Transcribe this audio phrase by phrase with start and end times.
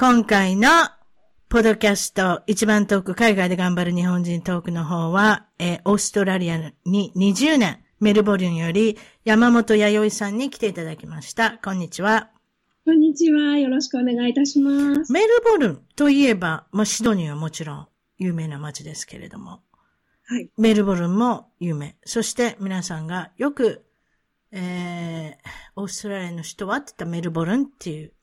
[0.00, 0.70] 今回の
[1.50, 11.58] ポドキャスト一番トーク海外で頑張る日本人トークの方は、えー、オーストラリアに20年、メルボルンより山本弥生さんに来ていただきました。
[11.62, 12.30] こんにちは。
[12.86, 13.58] こんにちは。
[13.58, 15.12] よろしくお願いいたします。
[15.12, 19.60] メルボルンといえば、まあ、シドニーはもちろん有名な街ですけれども、
[20.24, 20.48] はい。
[20.56, 21.98] メルボルンも有名。
[22.06, 23.84] そして皆さんがよく、
[24.50, 28.14] えー、オーストラリアの人はって言ったらメルボルンっていう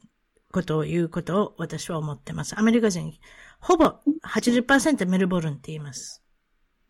[0.51, 2.57] ことを言うことを私は思ってます。
[2.57, 3.13] アメリカ人、
[3.59, 6.23] ほぼ80%メルボルンって言います。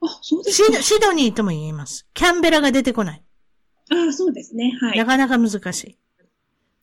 [0.01, 2.07] あ、そうですかシドニーとも言います。
[2.13, 3.23] キャンベラが出てこない。
[3.89, 4.77] あそうですね。
[4.81, 4.97] はい。
[4.97, 5.97] なかなか難しい。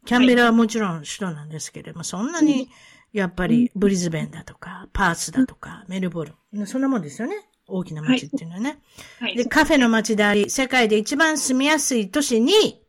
[0.07, 2.69] キャンベラはもちろん首都なんですけれども、そんなに、
[3.13, 6.67] やっぱりブリズベンだとか、パースだとか、メルボルン。
[6.67, 7.37] そんなもんですよね。
[7.67, 8.79] 大きな街っていうのはね。
[9.21, 12.83] はい、で、カフェの街であり、世界で一番住みやすい都市に、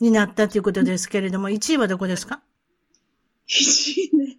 [0.00, 2.42] になったということですけれども、1位はどこですか？
[3.48, 4.38] ?1 位ね。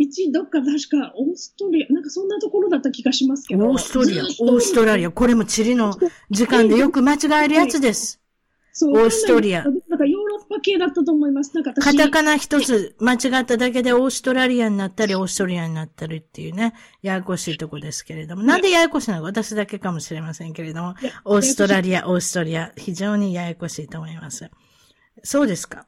[0.00, 3.68] 1位どっか確か、オーストリア、なんかそんなところだった気がしますけど。
[3.68, 5.10] オーストリア、オーストラリア。
[5.10, 5.96] これも地理の
[6.30, 8.20] 時間でよく間違えるやつです。
[8.76, 9.04] そう。
[9.04, 9.62] オーストリア。
[9.62, 11.54] なんかヨーロッパ系だったと思います。
[11.54, 18.42] なんかカタカナ一つ間違っただけでオーストラリアになったり、オーストリアになったりっていうね、ややこしいとこですけれども。
[18.42, 24.50] なんでややこしいのか私だけかもしれませんけれども、オーストラリア、オーストリア、非常にややこしいと思います。
[25.22, 25.86] そうですか。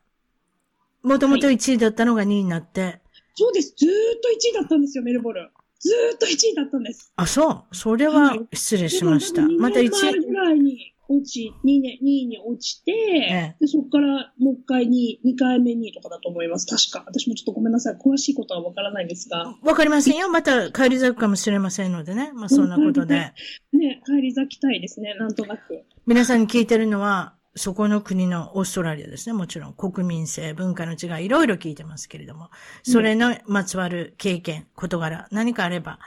[1.07, 3.01] もともと1位だったのが2位になって。
[3.37, 3.75] そうです。
[3.77, 5.49] ずーっと1位だったんですよ、メルボルン。
[5.79, 7.13] ずーっと1位だったんです。
[7.15, 7.77] あ、そう。
[7.77, 9.43] それは失礼しました。
[9.43, 10.27] はい、また1位。
[10.27, 16.67] ぐらいに落ち、2, 年2位に落ちて、ええ、でそこからもう一回に、2回目にとかだと思います。
[16.67, 17.05] 確か。
[17.07, 17.95] 私もちょっとごめんなさい。
[17.95, 19.55] 詳しいことはわからないんですが。
[19.63, 20.29] わかりませんよ。
[20.29, 22.33] また帰り咲くかもしれませんのでね。
[22.35, 23.33] まあそんなことで。
[23.73, 25.15] ね、帰り咲きたいですね。
[25.15, 25.85] なんとなく。
[26.07, 29.33] 皆さんに聞いてるのは、そこの国のオーストラリアですね。
[29.33, 32.51] もちろん国民性、文化の違い、いろいろ聞いてますけれども、
[32.83, 35.99] それのまつわる経験、事柄、何かあれば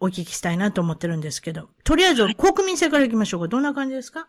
[0.00, 3.48] お聞きしたいなと思ってるんですけど、とりあえず国民性から行きましょうか。
[3.48, 4.28] どんな感じですか？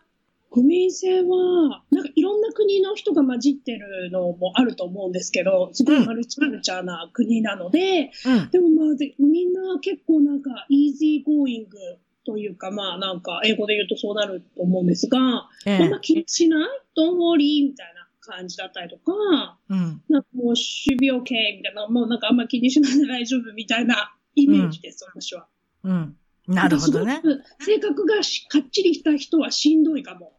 [0.50, 11.76] 国民性は、なんかいろんな国の人が混じってるのもあると思うんですけど、すごいマルチマルチャーな国なので、うん、でもまあで、みんな結構なんか、イージーゴーイング
[12.28, 20.56] というか、まあなんか、英語で言うとそうなると思うんですが、ええ、まあ気にしないドンウォーリーみたいな感じだったりとか、うん、なんかもう、守
[21.08, 21.22] 備 OK
[21.56, 25.46] みたいな、もうなんかあんま気にしないで大丈夫みたいなイメージです、うん、私は。
[25.84, 26.16] うん。
[26.46, 27.22] なるほどね。
[27.60, 28.20] 性格がか
[28.58, 30.34] っちりした人はしんどいかも。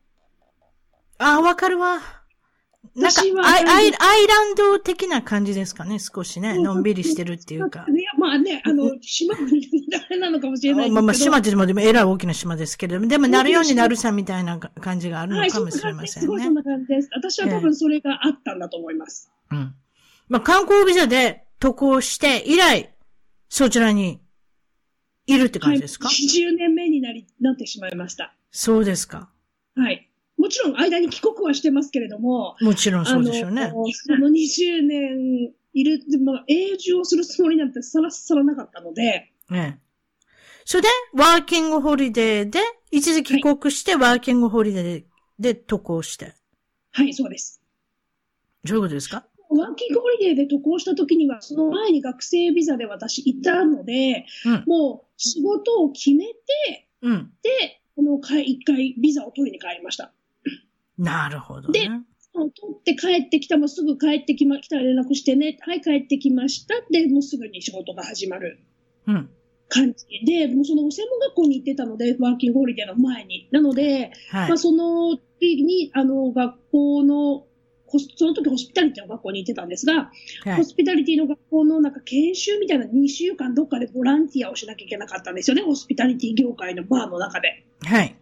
[1.17, 1.99] ああ、わかるわ。
[2.95, 6.57] なんかアイアイ、アイランド的な感じですかね、少しね。
[6.59, 7.85] のんびりしてるっていうか。
[8.19, 15.97] まあね、あの、島国誰なのかもしれないまあまあ、島ってもでも、えらい大きな島ですけれども、でも、なるようになるさみたいな感じがあるのかもしれませんね。
[15.97, 17.09] はい、すごいそんな感じです。
[17.13, 19.31] 私は多分それがあったんだと思います。
[19.51, 19.73] うん。
[20.27, 22.93] まあ、観光ビザで渡航して以来、
[23.49, 24.19] そちらに
[25.25, 28.33] いるって感じですか、はい、?20 年目になり、なってしまいました。
[28.51, 29.29] そうですか。
[29.75, 30.09] はい。
[30.37, 32.55] もちろん間に帰国はしてますけれども。
[32.61, 33.71] もちろんそうでしょうね。
[33.93, 39.31] その20年いる、まあ、永住をするつもりなんてさらさらなかったので。
[39.49, 39.81] ね
[40.65, 42.59] それで、ワーキングホリデーで、
[42.91, 45.03] 一時帰国して、ワーキングホリデー
[45.39, 46.35] で渡航して。
[46.91, 47.59] はい、そうです。
[48.63, 49.25] どういうことですか？
[49.49, 60.13] ワーキングホリデーで渡航した時には、その前に学生ビザで私行ったので、うん、もう仕事を決めて、うん、で、この一回ビザを取りに帰りました。
[60.99, 61.79] なるほど、ね。
[61.79, 61.89] で、
[62.45, 66.75] 取って帰ってきた、もうすぐ帰ってきま、来たら連絡してね、はい、帰ってきました。
[66.91, 68.59] で、もうすぐに仕事が始まる。
[69.07, 69.29] うん。
[69.67, 73.47] 感じで、もうその専門学校に行ってたので、ワーキングホリデーの前に。
[73.51, 77.45] なので、はい、まあその時に、あの、学校の
[78.15, 80.11] その時ホスピタリティの学校に行ってたんですが、
[80.43, 87.65] はい、ホスピタリティの学校のなんか研修みたいな2週間どっかでボランティアをしなきゃいけなかったんですよね、ホスピタリティ業界のバーの中で。
[87.83, 88.15] はい。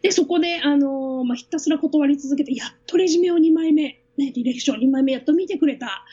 [0.00, 6.04] で、そこで、あのー、まあ、ひたすら断り続けて、やっとレジュメを2枚目、ね、ディレクション2枚目やっと見てくれた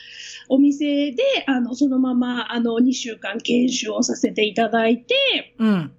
[0.48, 5.92] お店で、あの、そのまま、あの、2週間研修をさせていただいて、うん。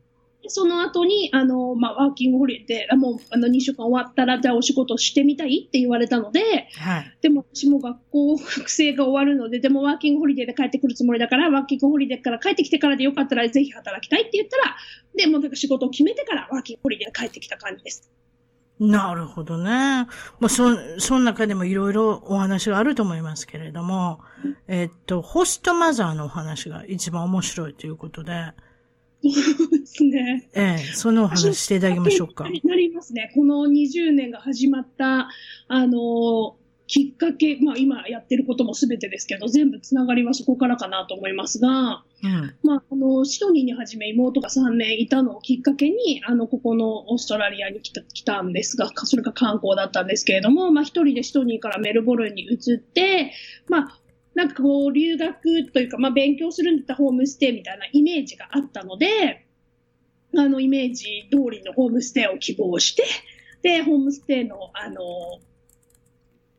[0.48, 7.18] その後に、あの、まあ、ワーキングホリデー、もう、あの、2週間終わったら、じゃあお仕事してみたいって言われたので、はい。
[7.22, 14.76] でも、私も学校、学生が終わるので、でもワーキングホリデーで帰ってくるつもりだから、ワーキングホリデーから帰ってきてからでよかったら、ぜひ働きたいって言ったら、
[15.16, 18.12] で、もうなんか仕事を決めてから、ワーキングホリデーで帰ってきた感じです。
[18.82, 19.70] なるほどね。
[19.70, 20.08] ま
[20.42, 24.22] あ、そ、その中でもいろいろお話があると思いますけれども、
[24.68, 28.54] えっと、ホストマザーのお話が一番面白いということで、
[29.24, 30.50] そうですね。
[30.54, 32.46] ええ、そのお話していただきましょうか。
[32.64, 33.32] なりますね。
[33.36, 35.30] この20年が始まった、
[35.68, 36.56] あの、
[36.92, 53.32] きっかけ、まあ今やってることも全てですけど、全部つながりはそこからかなと思いますが、うん、まあ、あの、シドニーに始め妹が3年いたのをきっかけに、あの、ここのオーストラリアに来た来たんですが、それが観光だったんですけれども、まあ一人でシドニーからメルボルンに移って、
[53.70, 54.01] まあ、
[54.34, 59.46] なんかこう、留学というか、まあ、勉強するんだったらホームステイみたいなイメージがあったので、
[60.38, 63.04] あの、イメージ通りのホームステイを希望して、
[63.62, 65.02] で、ホームステイの、あの、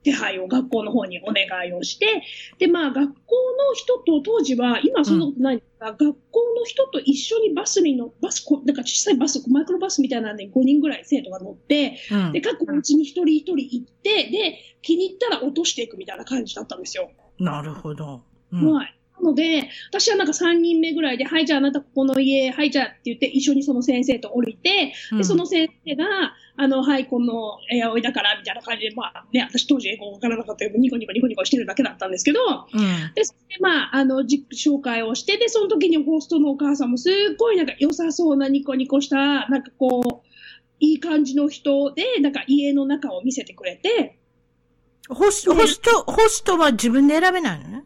[0.02, 2.22] 手配を学校の方にお願いをして、
[2.58, 3.36] で、まあ、学校
[3.68, 17.10] の人と、当時は、今そんなことないんですが、うん、学校の人と一緒にバスに乗バス、なんか小さいバス、マイクロバスみたいなんで5人ぐらい生徒が乗って、うん、で、各うちに一人一人行って、で、気に入ったら落としていくみたいな感じだったんですよ。
[17.42, 18.22] なるほど。
[18.52, 18.94] うん、はい。
[19.20, 26.04] なので、私はなんか3人目ぐらいで、はい、じゃああなたここの家、はい、じゃあって言って、一緒にその先生と降りて、うん、で、その先生が、
[26.56, 32.40] あの、はい、このエア追いだから、みたいな感じで、まあね、私当時英語わからなかったけど、ニコニコニコニコしてるだけだったんですけど、
[32.72, 40.32] うん、で、それでまあ、あの、自紹介をして、で、その時にホストのお母さんもすっごいなんか良さそうなニコニコした、なんかこう、
[40.80, 44.18] いい感じの人で、なんか家の中を見せてくれて、
[45.08, 47.84] ホスト、ホスト、ホストは自分で選べないのね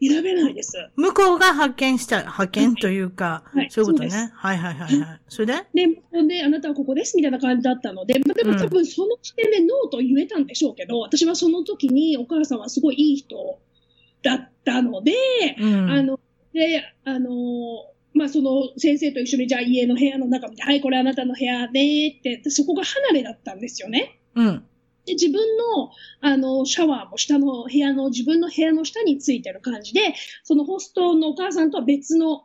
[0.00, 0.72] 選べないです。
[0.96, 4.32] 向こうが派遣した、派遣というか、はい、そういうことね。
[4.34, 5.20] はいはいはいはい。
[5.28, 5.52] それで？
[5.86, 13.36] で、で、あなたはここですみたいな感じだったので、まあ、でも多分その時点でノーと言えたんでしょうけど、私はその時にお母さんはすごいいい人
[14.22, 15.14] だったので、
[15.58, 16.20] うん、あの、
[16.52, 17.30] で、あの、
[18.12, 24.20] まあ、その先生と一緒にじゃあ家の部屋の中見て、はい、これあなたの部屋でって、そこが離れだったんですよね。
[24.34, 24.64] うん。
[25.06, 25.90] で、自分の、
[26.20, 32.44] あの、シャワーも下の部屋の、自分の部屋の下についてる感じで、そのホストのお母さんとは別の、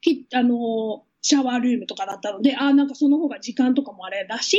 [0.00, 4.58] きあの、シャワールームとかだったので、ああ、なんかその方が時間とかもあれだし、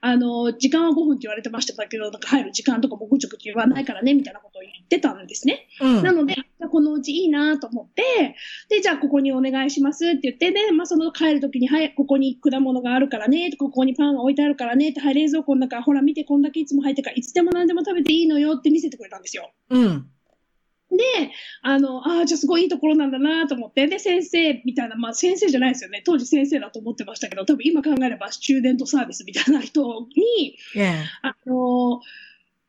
[0.00, 5.66] あの、時間は5分って言われてましたけど、なんか入る時間とかもぐちゅぐちゅ言わないからね、みたいなことを言ってたんですね。
[5.80, 6.36] うん、なので、
[6.70, 8.36] このうちいいなと思って、
[8.68, 19.50] で、じゃあここにお願いしますって言って、で、まあその帰るときに、はい、ここに果物があるからね、ここにパンが置いてあるからね、はい、冷蔵庫の中、ほら見て、こんだけいつも入ってから、いつでも何でも食べていいのよって見せてくれたんですよ。
[19.70, 20.10] うん。
[20.90, 21.30] で、
[21.62, 26.02] あの、ああ、じゃあすごいいいところなんだなと思って、で、先生みたいな、まあ先生じゃないですよね。
[26.04, 29.82] 当時先生だと思ってましたけど、多分今考えればスチューデントサービスみたいな人
[30.16, 31.04] に、yeah.
[31.22, 32.00] あの、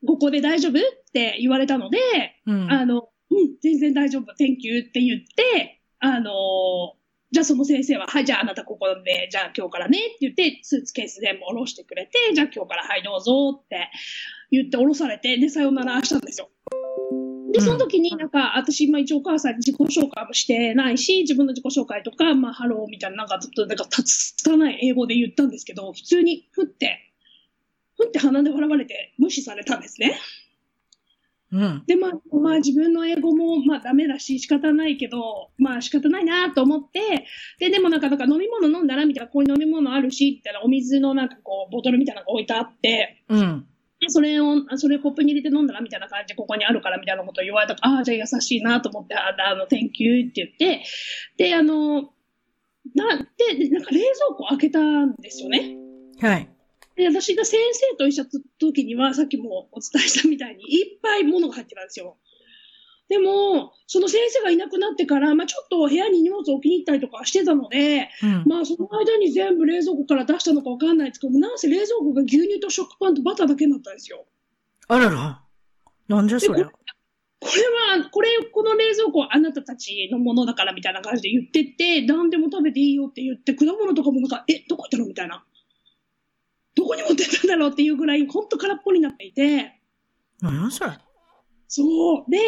[0.06, 0.82] ここで大丈夫っ
[1.12, 1.98] て言われたので、
[2.46, 6.94] うん、あの、うん、全然大丈夫、Thank you って言って、あの、
[7.32, 13.88] じゃあその先生は、はい、じゃああなたここで、じゃあ今日からねって言って、スーツケース全部下ろしてくれて、じゃあ今日からはいどうぞって
[14.50, 16.50] 言って下ろされて、で、さよならしたんですよ。
[17.52, 27.10] で、その時になんか、私今一応お母さんに自己紹介もしてないし、自分の自己紹介とか、まあ、ハローみたいな、なんかずっと、なんか、つかない英語で言ったんですけど、普通に、ふって、
[27.96, 30.18] ふって鼻で笑われて無視されたんですね。
[31.52, 31.82] うん。
[31.86, 37.26] で、まあ、まあ自分の英語も、まあダメだし仕方ないけど、まあ仕方ないなと思って、
[37.58, 43.66] で、でもなんか、なんか飲み物飲んだらみたいな、ここに飲み物あるし、みたいなお水のなんかこう、ボトルみたいなのが置いてあって、うん。
[44.08, 50.84] それを、それコップに入れて飲んだらみたいな感じで、ここにあるからみたいなことを言われたから、ああ、じゃあ優しいなと思って、ああの、Thank you って言って、
[51.36, 52.12] で、あの、
[52.94, 55.76] な、で、なんか冷蔵庫開けたんですよね。
[56.20, 56.48] はい。
[56.96, 62.18] で、私が先生と一緒の時には、さっきもお伝えしたみたいに、いっぱい物が入ってたんですよ。
[63.10, 74.24] でも、その先生がいなくなってから、まあ、ちょっと部屋に荷物を置きに行ったりとかしてたので、うん、まあ、その間に全部冷蔵庫から出したのかわかんないですけど、なんせ冷蔵庫が牛乳と食パンとバターだけになったんですよ。
[74.86, 75.42] あらら。
[76.06, 76.66] なんじゃそりゃ。
[76.66, 76.72] こ
[77.56, 85.44] れは、これ、この冷蔵庫はあなたたちのものだからみたいな感じで言ってって、何でも食べていいよって言って、果物とかもなんか、え、どこ行ったのみたいな。
[86.76, 89.80] どこに持ってったんだろうっていうぐらい、ほんと空っぽになっていて、
[90.40, 90.90] 何それ
[91.68, 92.30] そう。
[92.30, 92.38] で、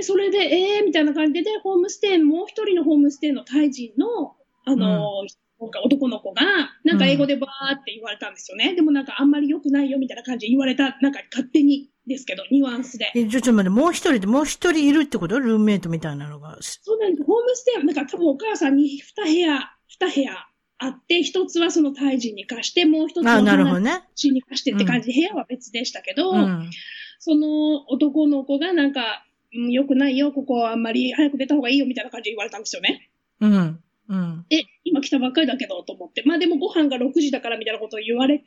[0.00, 5.28] で、それで、ええー、みたいな感じで、で、ホームステイ、もう一人のホームステイのタイ人の、あの、うん
[5.62, 6.42] 男の子が、
[6.84, 8.70] なんか英語でバーって言われたんですよね。
[8.70, 13.12] うん、でもなんかあんまり良くないよみたいな感じで言われた、なんか勝手にですけど、ニュアンスで。
[13.14, 15.38] え、ちょっと待って、もう一人で、もう一人いるってこと？
[15.38, 16.56] ルームメイトみたいなのが？
[16.62, 17.24] そうなんです。
[17.24, 20.32] ホームステイ、なんか多分お母さんに二部屋、二部屋
[20.78, 24.02] あって、一つはそのタイ人に貸して、もう一つはなるほどね。
[24.16, 26.70] に貸してって感じで、部屋は別でしたけど、うん、
[27.18, 29.06] その男の子がなんか、うん、
[29.52, 33.10] 良くないよ、ここはあんまり早く出た方がいいよみたいな感じで言われたんですよね。
[33.40, 33.80] うん。
[34.08, 34.46] うん。
[34.50, 36.22] え、今来たばっかりだけど、と思って。
[36.26, 38.44] まあでもご飯が6時だからみたいなことを言われて、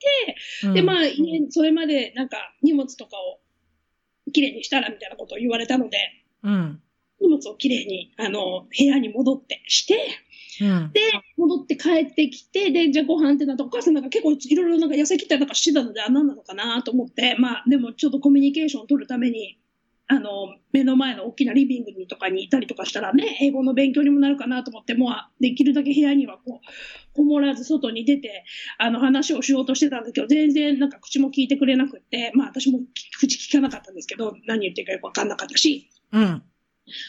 [0.64, 0.96] うん、で、まあ、
[1.50, 3.40] それまでなんか荷物とかを
[4.32, 5.98] きれいにしたらみたいなことを言われたので、
[6.44, 6.82] うん。
[7.22, 9.98] 荷物をきれいに、あの、部屋に戻ってして、
[10.62, 11.00] うん、で、
[11.38, 19.58] 戻って帰ってきて、で、じゃあご飯ってなったお母さんなんか結構いろいろなんか痩せ切ったりとかしてたので、あ、何なのかなと思って、まあ、でもちょっとコミュニケーションを取るために、
[20.08, 28.44] あの、目の前の大きなリビングにとかにいたりとかしたらね、英語の勉強にもなるかなと思って、もうできるだけ部屋にはこう、こもらず外に出て、
[28.78, 32.82] あの話をしようとしてたんだけど、全然なんか口も聞いてくれなくって、まあ私も
[33.20, 35.90] 口聞かなかったんですけど、何言ってるかよくわかんなかったし。
[36.12, 36.44] うん。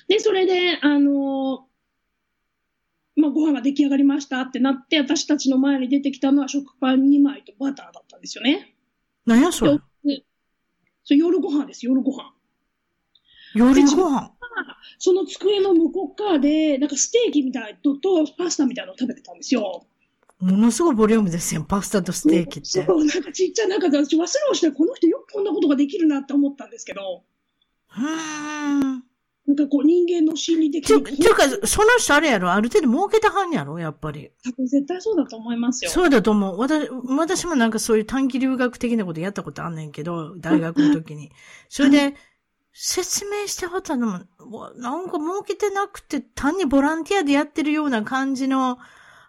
[0.06, 1.66] で、それで、あの、
[3.16, 8.76] まあご飯が出来上がりましたってなって、私たちの前に出てきたのは食パン2枚とバターだったんですよね。
[9.26, 9.78] 何やそれ？
[11.06, 12.33] そう夜ご飯です、夜ご飯。
[13.54, 14.32] 夜ご飯
[14.98, 19.84] その机の向こう側で、なんかステーキみたいと、とパスタみたいなのを食べてたんですよ。
[20.40, 22.68] ものすごいボリュームですよ、パスタとステーキって。
[22.68, 27.24] そう、なんかちっちゃい、なんか私忘れをして、この人よくこんなことができるなって思ったんですけど。
[27.96, 29.04] うん。
[29.46, 31.04] なんかこう人間の心理的に。
[31.04, 32.50] ていうか、その人あれやろ？
[32.50, 33.78] ある程度儲けたはんやろ？
[33.78, 34.30] やっぱり。
[34.42, 35.90] 多分絶対そうだと思いますよ。
[35.90, 36.58] そうだと思う。
[36.58, 41.30] 私、私もなんかそういう短期留学的なことやったことあんねんけど、大学の時に。
[41.68, 42.14] それで、
[42.76, 48.78] 説明してはったのも、なんか儲けてなくて、単にボランティアでやってるような感じの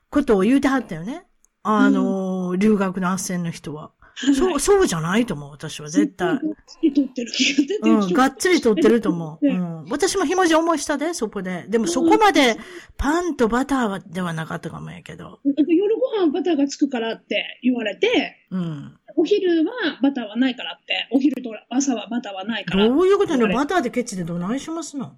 [0.10, 1.28] ことを言うてはったよね。
[1.62, 3.92] あの、うん、留学の斡旋の人は。
[4.16, 6.28] そう、そうじゃないと思う、私は絶対。
[6.28, 7.92] がっつり取ってる気が出てる。
[7.92, 9.48] うん、がっつり取ってると思う。
[9.48, 9.86] うん。
[9.90, 11.66] 私もひもじ思いしたで、そこで。
[11.68, 12.58] でもそこまで
[12.98, 15.40] パンとバターではなかったかもやけど。
[15.44, 18.98] 夜ご飯バターがつくからって言われて、うん。
[19.16, 22.88] お昼はバターはないからって、お昼と朝はバターはないから。
[22.88, 25.16] どういうことやのバターでケチでどないしますの？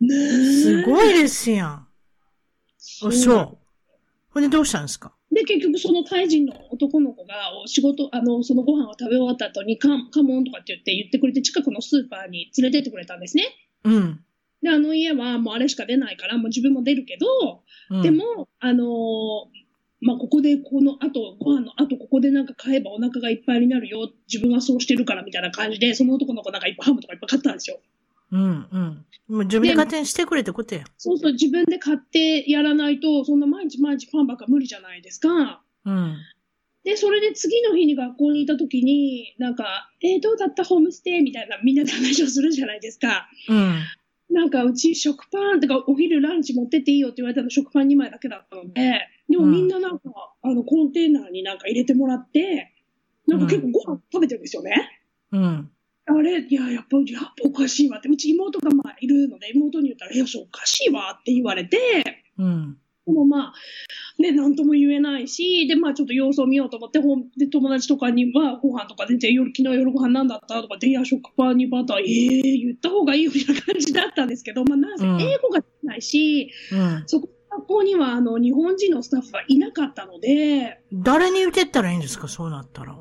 [0.00, 0.08] ね
[0.62, 1.86] すごいですやん。
[2.78, 3.12] そう。
[3.12, 3.58] そう。
[4.30, 5.12] ほんでどうしたんですか？
[5.32, 7.34] で、結局そのタイ人の男の子が、
[7.66, 13.44] 仕事、あの、そのご飯を食べ終わった後にカ、カモンとかって言って言ってくれて、近くのスーパーに連れてってくれたんですね。
[13.84, 14.24] うん。
[14.62, 18.86] で、あの家はもうあれしか出ないから、もう自分も出るけど、うん、でも、あのー、
[20.00, 24.10] まあ、ここで、この後、ご飯の後、ここでなんか買えばお腹がいっぱいになるよ。
[24.32, 27.80] 自分はそうしてるからみたいな感じで、その男の子なんかいっぱいハムとかいっぱい買ったんですよ。
[28.32, 29.04] うんうん。
[29.28, 30.84] もう自分で勝手にしてくれってことや。
[30.96, 35.62] そうそう、自分で買ってやらないと、そんな毎日毎日パンばっか無理じゃないですか。
[35.84, 36.16] うん。
[36.84, 40.64] で、それで次の日に学校にいた時に、なんか、えー、どうだった？
[40.64, 43.28] ホームステイみたいなみんなで話をするじゃないですか。
[43.48, 43.74] うん。
[44.30, 50.10] なんかうち食パンとかお昼ランチ持ってっていいよって言われたの食パン2枚だけだったので、でもみんななんか、
[50.42, 52.74] うん、あのコンテーナーになんか入れてもらって、
[53.26, 54.74] なんか結構ご飯食べてるんですよね。
[55.32, 55.70] うん。
[56.06, 61.78] あれ、いや、やっぱ、やっぱおかしいわって、うち妹がまあいるので、妹に言ったら、いや、そうおかしいわって言われて、
[62.36, 62.76] うん。
[63.06, 63.52] でもまあ、
[64.18, 77.39] ね、なんとも言えないし、で、まあちょっと様子を見ようと思って、ほんで、友達とかにはご飯とか全然夜、昨日夜ご飯なんだったとかで、いや、食パンにバター、ええー、言った方がいいよみたいな感じだったんですけど、まあなぜ英語がないし、うん、そこ学
[77.70, 80.80] 校にはあの日本人のスタッフがいなかったので。
[80.92, 82.96] 誰に言ってったらいいんですか、そうなったら。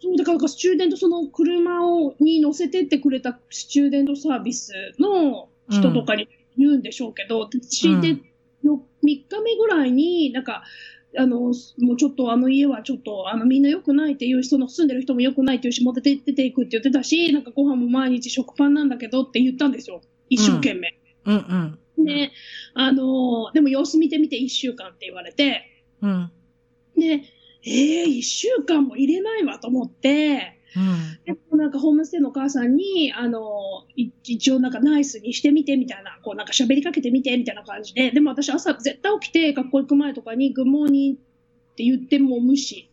[0.00, 6.28] そう、だからスチューデント、その車を、に乗せてってくれたスチューデントサービスの人とかに
[6.58, 8.16] 言うんでしょうけど、うん、私で、
[8.64, 10.64] 3日目ぐらいに、なんか、
[11.16, 20.00] あの、もうちょっとあの家はちょっと、あのみんな良くないっていう人の住んでる人も良くないっていうし、もう出て出ていくって言ってたし、なんかご飯も毎日食パンなんだけどって言ったんですよ。
[20.30, 20.98] 一生懸命。
[21.26, 21.78] うん、うん、うん。
[21.98, 22.32] で、
[22.74, 25.62] あの、でも様子見てみて一週間って言われて、
[26.00, 26.30] うん。
[26.96, 27.24] で、
[27.64, 33.40] ええー、一週間も入れないわと思って、うん、でもなんかホームステイのお母さんに、あの、
[34.24, 42.90] 一応なんかナイスにしてみてみたいな、こうなんか喋りかけてみてみたいな感じで、でも私朝絶対起きて学校行く前とかに Good morning って言っても無視。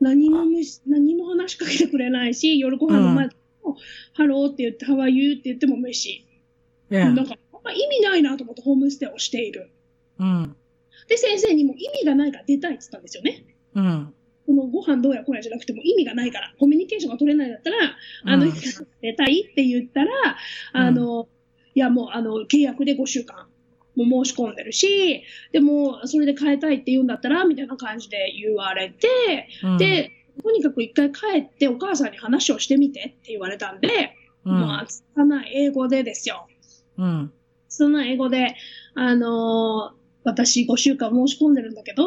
[0.00, 3.32] 何も無視、何も話しかけてくれないし、夜ご飯の前も、
[3.66, 3.74] うん、
[4.14, 6.26] ハローって言って、ハワイユーって言っても無視。
[6.90, 7.36] なんか、
[7.70, 9.70] あ意味ないなと思ってホームステイをしている。
[10.18, 10.56] うん。
[11.08, 13.44] で、先生にも意味がないから出たいって言ったんですよね。
[13.74, 14.14] うん。
[14.46, 17.76] このご飯どうやこうやじゃなくても意味がないから、コミュニケーションが取れないんだったら、
[18.24, 18.46] あの、
[19.00, 20.10] 出たいって言ったら、
[20.72, 21.28] あの、
[21.74, 23.46] いやもう、あの、契約で5週間
[23.96, 30.10] も申し込んでるし、でも、それで変えたいって言うんだったら、みたいな感じで言われて、うん、で、
[30.42, 36.46] とにかく一回帰ってお母さんに話をしてみてって言われたんで、うん、まあ、つかない英語でですよ。
[36.98, 37.32] うん。
[37.72, 38.54] つかない英語で、
[38.94, 42.04] あのー、私5週間申し込んでるんだけど、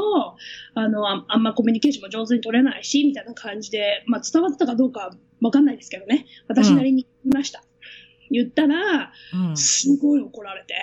[0.73, 6.25] あの、ああんまコミュニケーションも上手に取れないし、みたいな感じで、まあ伝わったかどうかわかんないですけどね。
[6.47, 7.59] 私なりに言いました。
[7.59, 7.65] うん、
[8.31, 9.11] 言ったら、
[9.55, 10.75] すごい怒られて。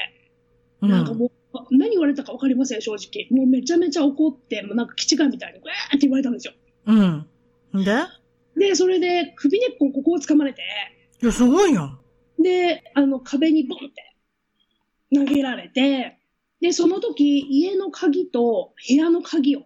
[0.82, 3.28] なんかもう、何言われたかわかりません、正直。
[3.30, 6.52] もうめちゃめちゃ怒って、もうなんか気違いみたいに、ぐーって言われたんですよ。
[6.86, 7.84] うん。
[7.84, 8.02] で？
[8.56, 10.62] で、それで首根っこここを掴まれて。
[11.22, 11.98] いや、すごいよ。
[12.38, 14.11] で、あの、壁にボンって
[15.14, 16.18] 投げられて、
[16.60, 19.64] で、その時、家の鍵と部屋の鍵を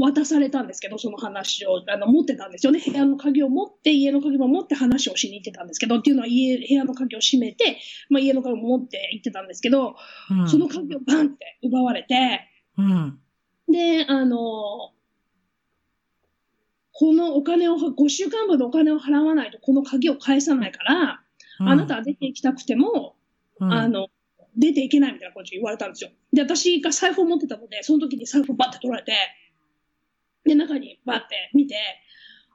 [0.00, 2.80] 渡されたんですけど、その話を、あの、持ってたんですよね。
[2.84, 9.96] 部屋の鍵を持って、家の鍵も持って話をしに行ってたんですけど、っていうのは家、部屋の鍵を閉めて、まあ家の鍵も持って行ってたんですけど、
[10.30, 13.18] うん、その鍵をバンって奪われて、うん、
[13.68, 14.38] で、あの、
[16.92, 21.20] このお金を、5週間分のお金を払わないとこの鍵を返さないから、
[21.60, 23.16] うん、あなたは出て行きたくても、
[23.60, 24.08] あの、
[24.56, 26.10] 出ていけないみたいな感じで言われたんですよ。
[26.32, 29.12] で、私が財布を持ってたので、その時に財布をバッて取られて、
[30.44, 31.76] で、中にバッて見て、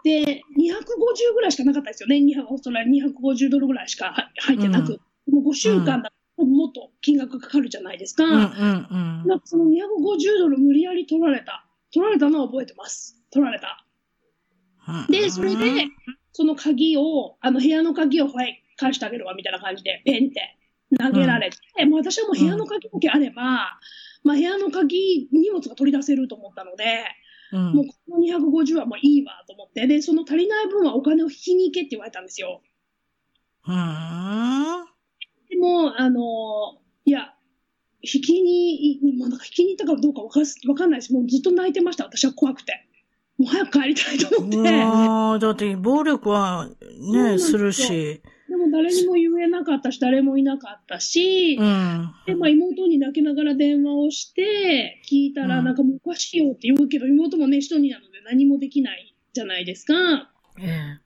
[0.03, 2.17] で、250ぐらいしかなかったですよね。
[2.49, 4.99] オーストラリア250ドルぐらいしか入ってなく。
[5.27, 8.23] うん、もう5週間だともっと金額かかるじゃないですか。
[8.23, 11.67] うんうんうんかその250ドル無理やり取られた。
[11.93, 13.17] 取られたのは覚えてます。
[13.31, 13.85] 取られた。
[15.09, 15.87] で、それで、
[16.33, 20.57] その鍵を、あの部屋の鍵を、はい、返してあげるわ、みたいな感じで、ペンって
[20.97, 27.05] 投げられて、うん、もう私はもう部屋の鍵だけあれば、うん、まあ部屋の鍵、荷物が取り出せると思ったので、
[27.53, 32.61] うん、もうこの250はもういいわと思って、で、その足りない分はお金を引きに行けって言われたんですよ。
[33.67, 33.75] うん。
[35.49, 37.33] でも、あの、いや、
[38.01, 42.87] 引きに、まあ、なんか引きに行ったかどうかわかわかんないし、もうずっと泣いてました、私は怖くて。
[43.37, 44.83] もう早く帰りたいと思って。
[44.83, 46.69] ああ、だって暴力は
[47.13, 48.21] ね、するし。
[48.51, 59.93] でも誰にも言えなかったし、誰もいなかったし、うん、で、まあ妹に泣きながら電話をして、聞いたら、なんかもうおかしいよって言うけど、妹もね、一人なので何もできないじゃないですか。
[60.59, 60.99] ええ、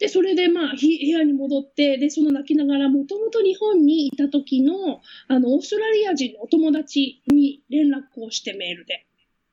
[0.00, 9.06] で、それでまあ、部屋に戻って、で、その泣きながら、もともと日本にいた時の、あの、オーストラリア人のお友達に連絡をしてメールで。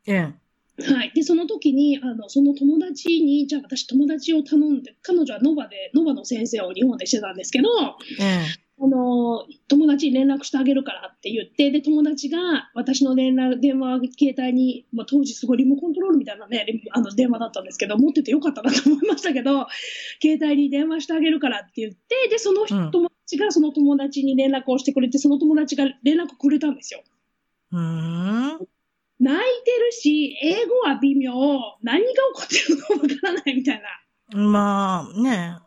[0.07, 0.40] ええ。
[0.79, 1.11] はい。
[1.13, 19.67] で、その時に、あの、その友達に、じゃあ私友達を頼んで、彼女はノバで、ノバの先生を日本でしてたんですけど、うん、あの、友達に連絡してあげるからって言って、で、友達が私の連絡、電話、携帯に、まあ、当時すごいリモコントロールみたいなね、あの電話だったんですけど、持っててよかったなと思いましたけど、
[20.21, 27.03] 携帯に電話してあげるからって言って、で、その友達がその友達に連絡をしてくれて、その友達が連絡くれたんですよ。
[27.73, 28.67] うん
[29.91, 31.33] るし、英語は微妙、
[31.83, 33.81] 何が起こってるのかわからないみたい
[34.31, 34.37] な。
[34.37, 35.57] まあね、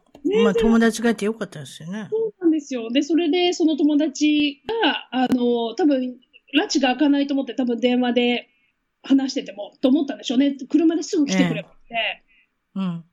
[0.42, 2.08] まあ友達がいてよかったですよね。
[2.10, 2.90] そうなんですよ。
[2.90, 6.16] で、それでその友達が、あの、多分、
[6.56, 8.48] 拉致が開かないと思って多分電話で
[9.02, 10.56] 話してても、と思ったんでしょうね。
[10.70, 11.94] 車ですぐ来てくればって。
[11.94, 13.04] えー、うん。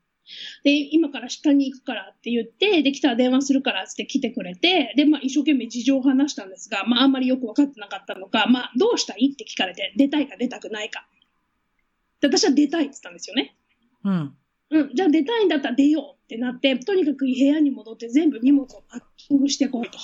[0.64, 11.08] で、今から下に行くからって言って、で、来たら電話するからって来てくれて、で、まあ、一生懸命事情を話したんですが、まあ、あんまりよく分かってなかったのか、まあ、どうしたいって聞かれて、出たいか出たくないか。
[12.22, 13.56] で、私は出たいって言ったんですよね。
[14.04, 14.36] うん。
[14.72, 20.00] うん、じゃあ出たいんだったら出ようってなって、とにかく部屋に戻って全部荷物をパッキングしてこいと。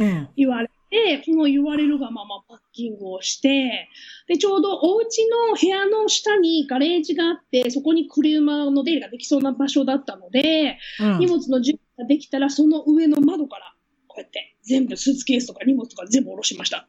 [0.00, 0.28] うん。
[0.36, 3.88] 言われで、その言われるがままパッキングをして、
[4.28, 13.74] で、ちょうどお家の部屋の下にガレージがあって、そこに車の出入りができそうな場所だったので、うん、荷物の準備ができたら、その上の窓から、
[14.06, 16.86] こうやって全部スーツケースとか荷物とか全部下ろしました。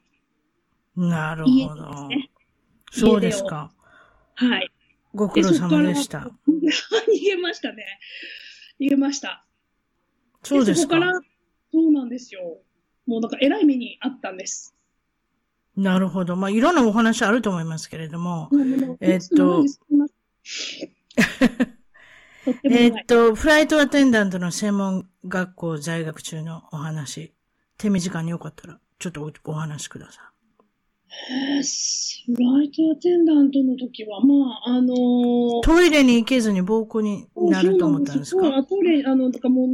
[0.96, 2.08] なるほど。
[2.08, 2.30] ね、
[2.92, 3.72] そうですか。
[4.36, 4.70] はい。
[5.16, 6.30] ご苦労様でした。
[6.48, 7.84] 逃げましたね。
[8.80, 9.48] 逃げました。
[10.44, 10.94] そうですか。
[10.96, 11.22] そこから、
[11.72, 12.60] そうなんですよ。
[13.06, 14.76] もうなんか偉い目にあったんです。
[15.76, 16.36] なるほど。
[16.36, 18.50] まあ、いろんなお話あると思いますけれども、
[19.02, 19.66] えっと、
[22.64, 27.34] えっと、フライトアテンダントの専門学校在学中のお話、
[27.78, 30.35] 手短によかったら、ちょっとお話ください。
[31.28, 31.62] えー、
[32.30, 38.42] ライトアテンダントの時は、まあ、あのー、トイレに行けずに暴行になると思ったんですか？
[38.44, 39.68] そうトイレ、あの、だからもう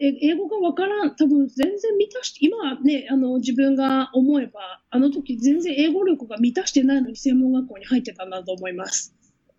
[0.00, 9.14] 英語がわからん、多分全然満たして、今はね、あの、自分が思えば、あの時全然英語力が満たしてないのに専門学校に入ってたんだと思います。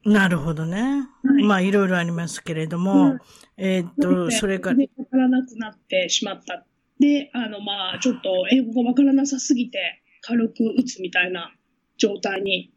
[0.05, 1.07] なるほどね。
[1.23, 3.19] はい、まあ、いろいろありますけれども、うん、
[3.57, 4.77] えっと、それから。
[4.97, 6.65] わからなくなってしまった。
[6.99, 9.79] で、あの、まあ、ちょっと英語がわからなさすぎて、
[10.29, 11.51] 軽く打つみたいな
[11.97, 12.71] 状態に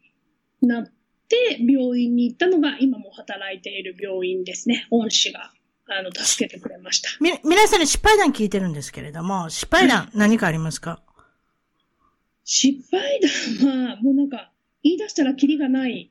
[0.62, 0.84] なっ
[1.28, 4.86] て、病院に行ったのが、今も働いている病院ですね。
[4.90, 5.52] 恩師が、
[5.86, 7.10] あの、助けてくれました。
[7.20, 11.02] み、皆さんに失敗談聞いてるんですけれども、失敗談何かありますか、
[12.44, 13.20] 失敗
[13.60, 14.50] 談は、もうなんか、
[14.82, 16.10] 言い出したらキリがない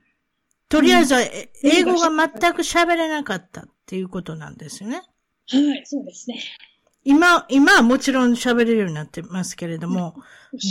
[0.68, 1.20] とりあえずは、
[1.64, 5.02] 英語が全く喋れなかったっていうことなんですよね。
[5.48, 6.40] はい、そうですね。
[7.04, 10.14] 今、今はもちろん喋れるようになってますけれども、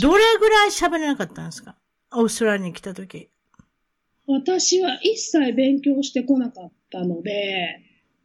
[0.00, 1.76] どれぐらい喋れなかったんですか？
[2.12, 3.28] オーストラリアに来た時。
[4.26, 7.80] 私は一切勉強してこなかったので。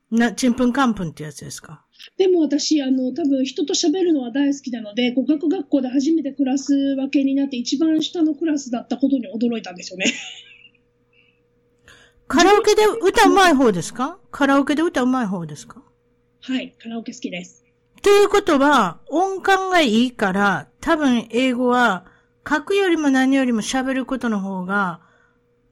[0.09, 1.83] な、ちんぷんかんぷんってやつですか？
[2.17, 10.05] でも私、あの、多分人と喋るのは大好きなので、語学学校で初めてクラス分けになって一番下のクラスだったことに驚いたんですよね。
[12.29, 14.17] カラオケで歌うまい方ですか？
[14.31, 15.83] カラオケで歌うまい方ですか？
[16.41, 17.65] はい、カラオケ好きです。
[18.07, 22.05] ということは、音感がいいから、多分英語は、
[22.47, 25.01] 書くよりも何よりも喋ることの方が、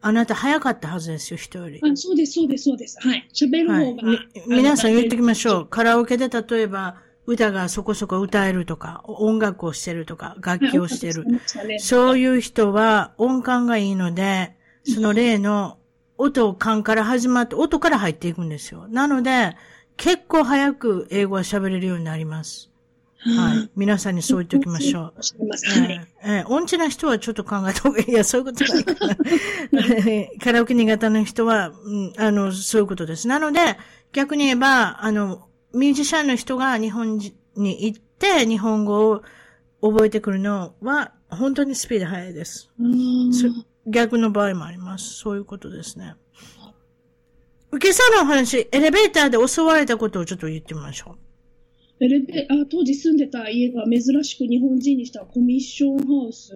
[0.01, 1.79] あなた早かったはずですよ、人より。
[1.81, 2.97] あそうです、そうです、そうです。
[2.99, 3.25] はい。
[3.33, 4.09] 喋る方が。
[4.09, 5.65] はい、皆さん言ってきましょう。
[5.65, 11.23] カラオケで例えば、歌がそこそこ歌えるとか、音楽をしてるとか、楽器をしてる。
[11.25, 15.77] ね、そういう人は音感がいいので、その例の
[16.17, 18.89] 音、感から始まって、音から入っていくんですよ。
[18.89, 19.55] なので、
[19.97, 22.71] 結構早く英語は喋れるようになります。
[23.25, 23.69] はい。
[23.75, 25.03] 皆さんにそう言っておきましょう。
[25.03, 26.07] はい。
[26.23, 28.11] えー、音痴な人はちょっと考えた方がいい。
[28.11, 28.79] いや、そういうことな
[30.21, 30.37] い。
[30.37, 33.27] カラオケ苦手な人は、うん、あの、そういうことです。
[33.27, 33.77] なので、
[34.13, 37.31] 逆に言えば、あの、ミュージシャンの人が日本に
[37.85, 39.23] 行って、日本語を
[39.81, 42.69] 覚えてくるのは、本当にスピード速いです。
[43.87, 45.15] 逆の場合もあります。
[45.15, 46.15] そういうことですね。
[47.77, 51.17] 今朝のお話、エレベーターで襲われたことをちょっと言ってみましょ
[51.99, 52.05] う。
[52.05, 56.53] エレベあ当時住んでた家が珍しく日本人にしたコミッションハウス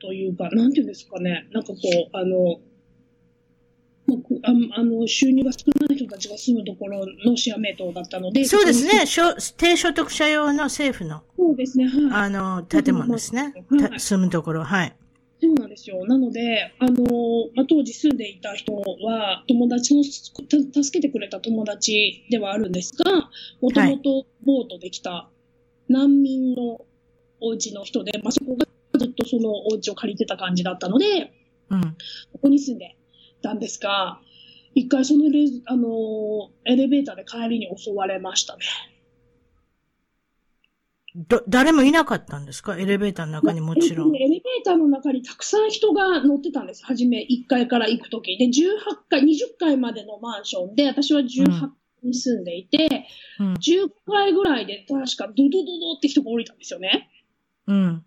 [0.00, 2.60] というか、なんていうんですかね、なんかこう、あの、
[4.42, 8.44] ああの収入が少ない人たちが住むところのシアメートだったので。
[8.44, 9.04] そうですね。
[9.56, 11.22] 低所得者用の政府の。
[11.36, 11.86] そうですね。
[11.86, 12.22] はい。
[12.24, 13.54] あの、建物ですね。
[13.68, 14.64] はい、住むところ。
[14.64, 14.96] はい。
[15.50, 16.06] そうなんですよ。
[16.06, 17.04] なので、あの、
[17.56, 20.30] まあ、当時住んでいた人は、友達の、助
[20.92, 25.28] けてくれた友達ではあるんですが、もともとボートで来た
[25.88, 26.84] 難民の
[27.40, 28.66] お家の人で、まあ、そこが
[28.98, 31.32] ずっとそのお家を借りてた感じだったので、
[31.70, 32.96] うん、ここに住んで
[33.42, 34.20] たんですが、
[34.74, 38.62] 一回そのレあのエレベーターで帰りに襲われましたね。
[41.16, 42.76] だ、誰もいなかったんですか？
[42.76, 44.14] エレベーターの中にもちろん。
[44.14, 46.84] エレベーターの中にたくさん人が乗ってたんです。
[46.84, 48.36] はじめ1階から行くとき。
[48.38, 48.50] で、18
[49.08, 51.70] 階、20階までのマンションで、私は18階
[52.04, 53.06] に住んでいて、
[53.38, 57.10] うん、10階ぐらいで確かドドドドって人が降りたんですよね。
[57.66, 58.04] うん。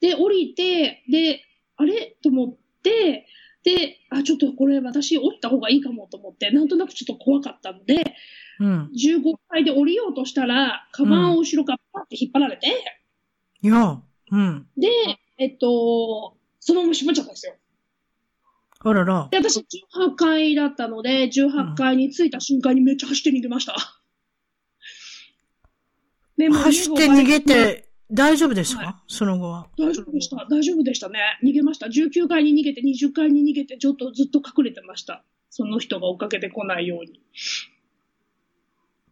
[0.00, 1.42] で、降りて、で、
[1.76, 2.16] あれ？
[2.22, 3.26] と思って、
[3.64, 8.14] で、あ、ちょっとこれ私降りた方がいいかもと思って、なんとなくちょっと怖かったので、
[8.60, 12.66] うん、15階で降りようとしたら、カバンを後ろからパッて引っ張られて、
[13.62, 14.66] いや、うん。
[14.76, 14.88] で、
[15.38, 17.54] えっと、そのまま閉まっちゃったんですよ。
[18.80, 19.28] あらら。
[19.30, 23.74] で、私18階だったので、18階に着いた瞬間にめっちゃ走って逃げました。
[26.36, 29.66] でも走って逃げて、大丈夫ですか、はい、その後は？
[29.76, 30.46] 大丈夫でした。
[30.48, 31.18] 大丈夫でしたね。
[31.44, 31.86] 逃げました。
[31.86, 35.24] 19階に逃げて、20階に逃げて、ちょっとずっと隠れてました。
[35.50, 37.20] その人が追っかけてこないように。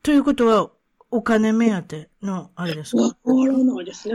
[0.06, 0.70] ということは、
[1.10, 3.02] お金目当てのあれですか？
[3.02, 4.14] わからないですね。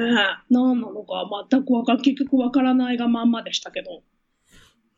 [0.49, 4.01] 何なのか全くわか結局わからないがまんまでしたけど。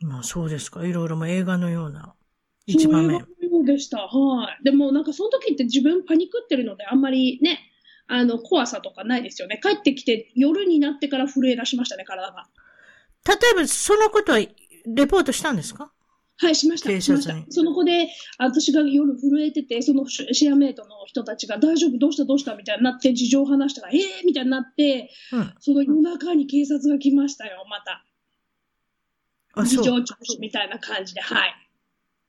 [0.01, 0.85] まあそうですか。
[0.85, 2.13] いろいろも映画のような
[2.67, 3.21] 一場面。
[3.21, 4.01] そうでした。
[4.01, 4.63] はい。
[4.63, 7.59] でもなんかその時って自分パニクってるのであんまりね、
[8.05, 9.59] あの、怖さとかないですよね。
[9.63, 12.47] 帰ってきて夜になってから震え出しましたね、体が。
[13.27, 15.91] 例えばそのことはレポートしたんですか？
[16.37, 16.89] はい、しました。
[16.99, 17.35] しました。
[17.49, 28.03] その子で、私が夜震えてて、そのシェアメイトの人たちが大丈夫、どうしたどうしたみたいになって、事情を話したら、ええー、みたいになって、うん、その夜中に警察が来ましたよ、また。
[29.53, 31.55] あ、事情聴取みたいな感じで、はい。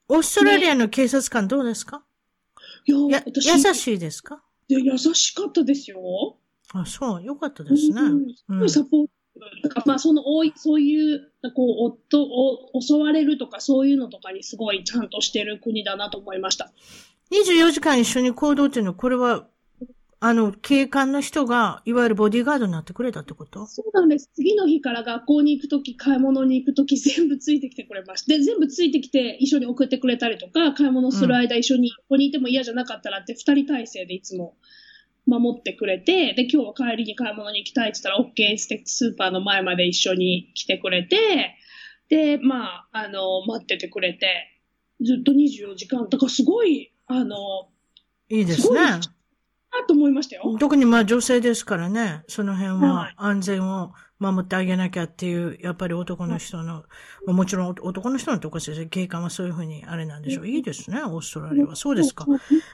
[0.09, 2.05] オーストラリアの警察官どうですか、
[2.87, 3.49] ね、いや、私。
[3.49, 4.43] 優しいですか？
[4.69, 6.37] 優しかったですよ。
[6.75, 8.01] あ、そう、よかったですね。
[8.37, 9.07] すごいサポー
[9.85, 16.71] まあその多い、そういう、こう、夫を襲われるとかそういうのとかにすごいちゃんとしてる国だなと思いました。
[17.33, 19.49] 24時間一緒に行動っていうのは、これは、
[20.21, 23.67] あの、警官の人が、いわゆるボディーガードになってくれたってこと？
[23.67, 24.31] そうなんです。
[24.35, 28.29] 次の日から学校に行くとき、買い物に行くとき、全部ついてきてくれました。
[28.29, 34.57] で、全部ついてきて、一緒に送ってくれたりとか、買い物する間、一緒に、ここにいても嫌じゃなかったらって、二人体制でいつも
[35.27, 41.57] 守ってくれて、で、今日は帰りに買い物に行きたいって言ったら、OK ステスーパーの前まで一緒に来てくれて、
[42.09, 44.61] で、まあ、あの、待っててくれて、
[45.03, 46.09] ずっと24時間。
[46.09, 47.37] だからすごい、あの、
[48.29, 48.81] いいですね。
[49.87, 50.57] と思いましたよ。
[50.59, 56.85] 特にまあ女性ですからね、その辺は安全を守ってあげなきゃっていう、やっぱり男の人の、
[57.27, 60.43] まあ、もちろん男の人のとこです警官はそういうふうにあれなんでしょ？
[60.43, 60.49] う。
[60.49, 61.77] いいですね、オーストラリアは。
[61.77, 62.27] そうですか。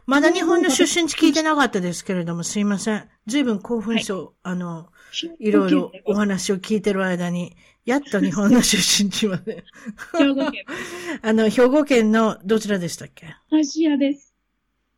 [0.07, 3.09] まだ日本の出身地聞いてなかったですけれども、すいません。
[3.27, 4.89] 随分興奮そう、はい、あの、
[5.39, 9.65] いろいろお話を聞いてる間に、やっと日本の出身地まで。
[10.19, 10.65] 兵庫県。
[11.23, 13.35] あの、兵庫県のどちらでしたっけ？
[13.51, 14.35] アジアです。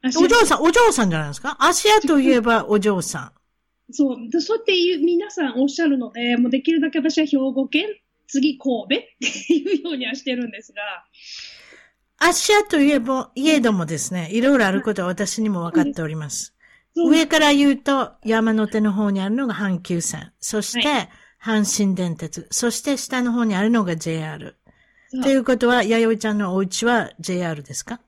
[0.04, 1.56] お嬢さん、お嬢さんじゃないですか？
[1.60, 3.32] 芦屋といえばお嬢さん。
[3.90, 4.40] そう。
[4.40, 7.86] そうやって皆さんおっしゃるので、もうできるだけ私は兵庫県、
[8.26, 10.82] 次神戸っていうようにはしてるんですが。
[12.18, 16.54] 芦屋といえば、いえどもですね、いろいろあることは私にも分かっております。
[16.94, 20.32] 上から言うと、山手の方にあるのが阪急線。
[20.38, 21.08] そして、
[21.42, 22.46] 阪神電鉄。
[22.50, 24.56] そして下の方にあるのが JR。
[25.22, 28.00] ということは、弥生ちゃんのお家は JR ですか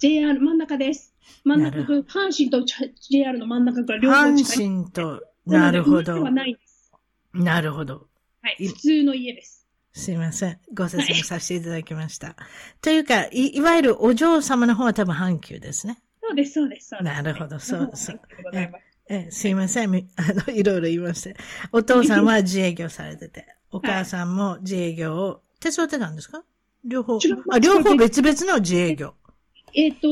[0.00, 1.11] ?JR 真ん中です。
[1.44, 2.04] 真ん中阪
[2.36, 2.64] 神と
[3.10, 4.66] JR の真ん中から両方近い。
[4.66, 6.24] 阪神と、なるほど。
[7.34, 8.06] なるほど。
[8.42, 9.66] はい、普通の家です。
[9.92, 10.58] すいません。
[10.74, 12.28] ご説明させていただきました。
[12.28, 12.36] はい、
[12.80, 16.02] というかい、いわゆるお嬢様の方は多分阪急ですね。
[16.22, 17.14] そうです、そうです、そうです。
[17.14, 18.20] なるほど、そうそう。
[19.08, 19.90] え、すいません。
[20.16, 21.36] あの、いろいろ言いまして。
[21.72, 26.44] お父さんは自営業されてて、 お母さんも自営業を手伝ってたんですか？
[26.84, 27.18] 両方。
[27.50, 29.14] あ、両方別々の自営業。
[29.74, 30.08] えっ、と、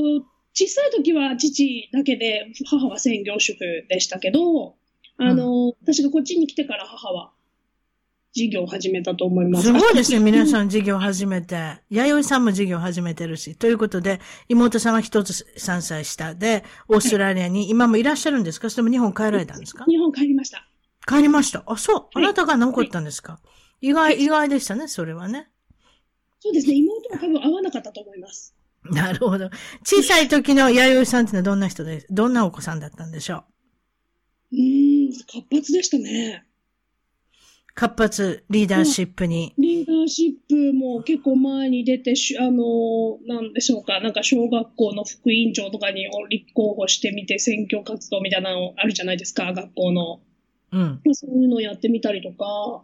[0.53, 4.75] 小さい時は父だけで、母は専業主婦でしたけど、
[5.17, 7.33] あの、うん、私がこっちに来てから母は
[8.33, 9.67] 事業を始めたと思います。
[9.67, 11.79] すごいですね、皆さん事業始めて。
[11.91, 13.57] 弥生さんも事業始めてるし。
[13.57, 18.71] ということで、妹さんは一つ3歳下で、オーストラリアに今もいらっしゃるんですか？
[18.71, 19.85] それとも日本帰られたんですか？
[19.87, 20.67] 日本帰りました。
[21.07, 21.65] 帰りました。
[21.67, 22.07] あ、そう。
[22.15, 23.41] あなたが残ったんですか、は
[23.81, 25.49] い、意外、意外でしたね、それはね。
[26.41, 28.55] そうですね、妹は多分合わなかったと思います。
[28.91, 29.51] なるほど。
[29.85, 33.45] 小さい時の弥生さんってのはどんな人で、どんなお子さんだったんでしょ
[34.53, 34.57] う？
[34.57, 36.45] うん、活発でしたね。
[37.75, 39.55] 活発、リーダーシップに。
[39.57, 50.21] リーダーシップも結構前に出て、あの、なんでしょうか、なんか小学校の副委員長とかに立候補してみて選挙活動みたいなのあるじゃないですか、学校の。
[50.73, 51.01] うん。
[51.13, 52.83] そういうのをやってみたりとか、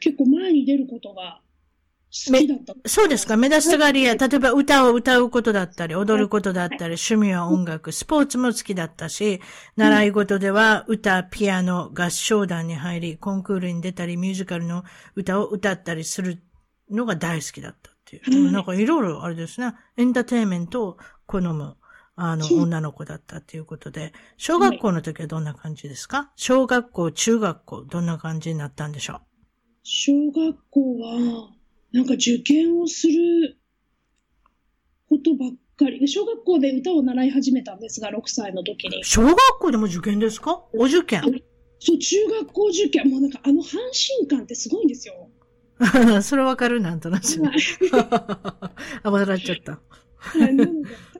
[0.00, 1.40] 結構前に出ることが
[2.86, 3.36] そうですか。
[3.36, 9.40] 目立ちたがりや、例えば歌を歌うことだったり、踊ることだったり、趣味は音楽、スポーツも好きだったし、
[9.76, 14.84] 習い事では歌、ピアノ、合唱団に入り、コンクールに出たり、ミュージカルの
[15.16, 16.38] 歌を歌ったりする
[16.90, 18.52] のが大好きだったっていう。
[18.52, 20.96] なんかいろいろあれですね、エンターテインメントを
[21.26, 21.76] 好む。
[22.16, 26.30] あの、女の子だったっていうことで、小学校の時はどんな感じですか？
[26.36, 29.20] 小学校、中学校、どんな感じになったんでしょう？
[29.82, 31.50] 小学校は、
[31.94, 33.56] なんか受験をする
[35.08, 36.06] ことばっかり。
[36.08, 39.04] 小学校で歌を習い始めたんですが、6歳の時に。
[39.04, 40.64] 小学校でも受験ですか？
[40.74, 41.22] お受験
[41.78, 43.10] そう、中学校受験。
[43.10, 43.76] もうなんかあの阪
[44.18, 45.14] 神感ってすごいんですよ。
[46.22, 46.80] それわかる？
[46.80, 47.26] なんとなく。
[49.02, 49.78] あ、笑っちゃった。
[50.24, 50.56] はい、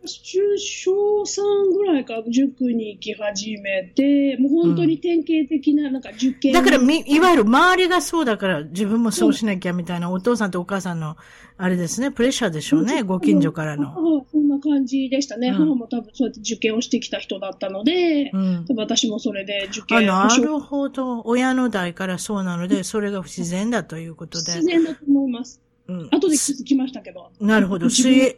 [0.07, 11.17] 中小3ぐらいから塾に行き始めて、もう本当に典型的な、なんか受験、うん、だからみ、いわゆる周りがそうだから自分もそうしなきゃみたいな、お父さんとお母さんの、
[11.57, 13.95] あれですね、プレッシャーでしょうね、ご近所からの。
[14.31, 21.23] そんな感じでしたね、うん、母も多分そうやって受験をしてきた人だったので、うん、私もそれで受験あ、なるほど。
[21.25, 24.53] 親の代からそうなので、それが不自然だということで。
[24.53, 25.64] 自然だと思います。
[25.89, 26.09] うん。
[26.11, 27.31] 後で気づきましたけど。
[27.41, 27.91] なるほど。
[27.91, 28.37] 水泳。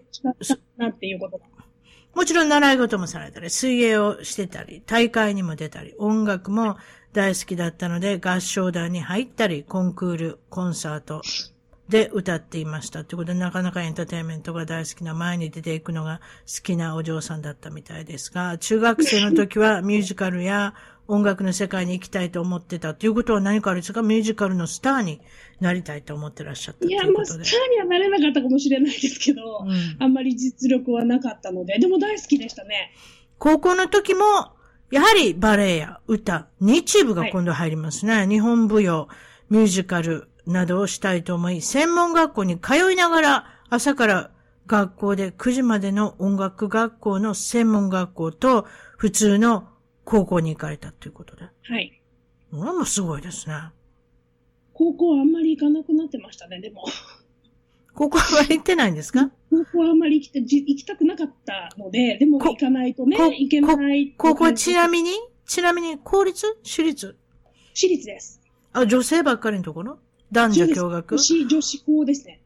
[0.76, 1.44] なっていうことが。
[2.14, 6.78] もちろん習い事もされたり、水泳をしてたり、大会にも出たり、音楽も
[7.12, 11.20] 大好きだったので、合唱団に入ったり、コンクール、コンサート
[11.90, 13.04] で歌っていました。
[13.04, 20.72] ということで、なかなかエンターテインメントが大好きな、前に出ていくのが好きなお嬢さんだったみたいですが、中学生の時はミュージカルや
[21.09, 24.03] 音楽の世界に行きたいと思ってたということは何かあるんですか？
[24.03, 25.21] ミュージカルのスターに
[25.61, 32.92] なりたいと思ってらっしゃったいや、まあ、スターにはなれなかったかもしれないですけど、うん、あんまり実力はなかったので、でも大好きでしたね。
[33.38, 34.25] 高校の時も、
[34.90, 38.12] やはりバレエや歌、日部が今度入りますね。
[38.12, 39.09] はい、日本舞踊、
[39.51, 44.31] ミュージカルなどをしたいと思い、専門学校に通いながら朝から
[44.66, 48.66] 学校で9時までの音楽学校の専門学校と
[48.97, 49.69] 普通の
[50.07, 51.42] 高校に行かれたっていうことで。
[51.45, 52.01] はい。
[52.51, 53.55] これもすごいですね。
[54.73, 56.85] 高校あんまり行かなくなってましたね、でも。
[57.95, 59.31] 高校は行ってないんですか？
[59.51, 65.11] 高校はあんまり行き行きたくなかったので、でも行かないとね、行けない高校はちなみに
[65.47, 66.47] ちなみに公立？
[66.62, 67.16] 私立？
[67.75, 68.40] 私立です。
[68.73, 69.99] あ、女性ばっかりのところ？
[70.31, 71.16] 男女共学？
[71.16, 72.40] 女子、女子校ですね。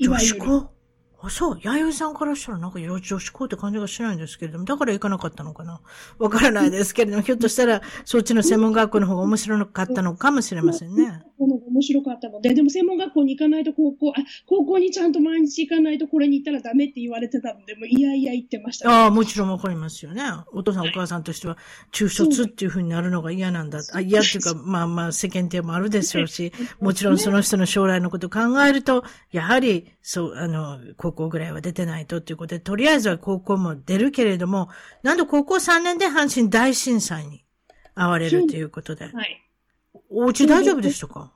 [0.00, 0.70] 女子校？
[1.26, 1.58] あ、そう。
[1.62, 5.80] 弥生さんからしたらなんか女子校って感じがしないんですけれども、だから行かなかったのかな。
[6.18, 11.22] わからないですけれども、ひょっとしたら、そっちの専門学校の方が面白かったのかもしれませんね。
[11.38, 14.14] 面白かったので、でも専門学校に行かないと高校、あ、
[14.46, 15.14] 高校にちゃん。
[15.14, 19.50] と毎日行かないとこれに行ったらダメって言われてたので、もいやいや言ってました、ね、ああ、もちろん。
[19.50, 20.22] わかりますよね。
[20.52, 20.88] お父さん。
[20.88, 21.22] お母さん。
[21.22, 21.56] としては、
[21.92, 23.70] 中卒っていうふうになるのが嫌なん。
[23.70, 23.80] だ。
[23.92, 27.18] あ嫌っていうか、まあまあ世間体もあるでしょうし、もちろん。
[27.18, 34.68] その人の将来のことを考えると、やはり、そう、あの、高校ぐらいは出てないとっていうことで、とりあえずは高校も出るけれども、
[35.02, 37.44] なんと高校3年で阪神大震災に
[37.94, 39.06] 遭われるということで。
[39.06, 39.40] はい。
[40.10, 41.32] お家大丈夫でしたか？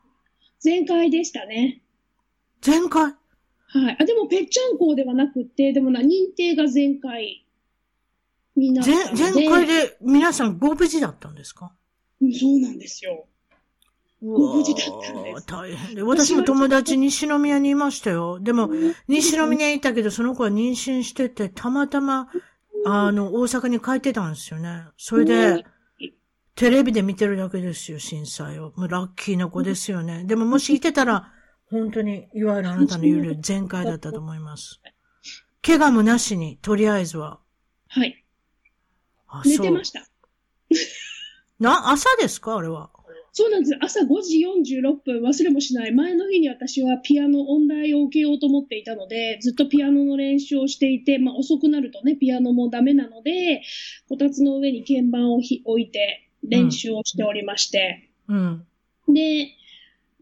[0.60, 1.80] 全開でしたね。
[2.60, 3.04] 全開？
[3.04, 3.96] はい。
[4.00, 7.46] あ、でも、ぺっちゃん校ではなくて、でもな、認定が全開
[8.56, 9.04] になったので。
[9.16, 11.72] 全、全開で皆さんご無事だったんですか？
[12.20, 13.26] そうなんですよ。
[14.20, 15.46] ご無事だったんです。
[15.46, 16.02] 大変で。
[16.02, 18.40] 私も友達西宮にいましたよ。
[18.40, 18.70] でも、
[19.06, 22.28] 西宮にいたけど、その子は妊娠してて、たまたま、
[22.84, 24.84] あの、大阪に帰ってたんですよね。
[24.96, 25.64] それで、
[26.56, 28.72] テレビで見てるだけですよ、震災を。
[28.76, 30.24] もうラッキーな子ですよね。
[30.24, 31.32] でももしいてたら、
[31.70, 34.80] 本当に、いわゆるあなたの言うより全開だったと思います。
[35.62, 37.38] 怪我もなしに、とりあえずは。
[37.88, 38.24] はい。
[39.28, 40.04] あ、寝てました。
[41.60, 42.56] な、朝ですか？
[42.56, 42.90] あれは。
[43.38, 43.78] そうなんです。
[43.80, 44.44] 朝5時
[44.80, 45.92] 46分忘れもしない。
[45.92, 53.62] 前の日に私はピアノ音大を受けようと思っていたので、ずっとピアノの練習をしていて、まあ遅くなるとね、ピアノもダメなので、
[54.08, 58.66] こたつの上に鍵盤を置いて、練習をしておりまして、うん。
[59.08, 59.52] で、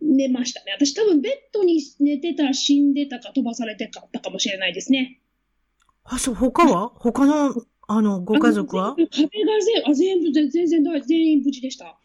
[0.02, 0.72] 寝ましたね。
[0.79, 5.22] 私多分ベッドに寝てたら死んでたか飛ばされてかったかもしれないですね。
[6.05, 6.92] あ、そう、他は？
[6.96, 7.55] 他の、
[7.88, 8.94] あの、ご家族は？
[8.94, 9.09] 壁が
[9.59, 11.98] 全、あ、全部、全然、全員無事でした。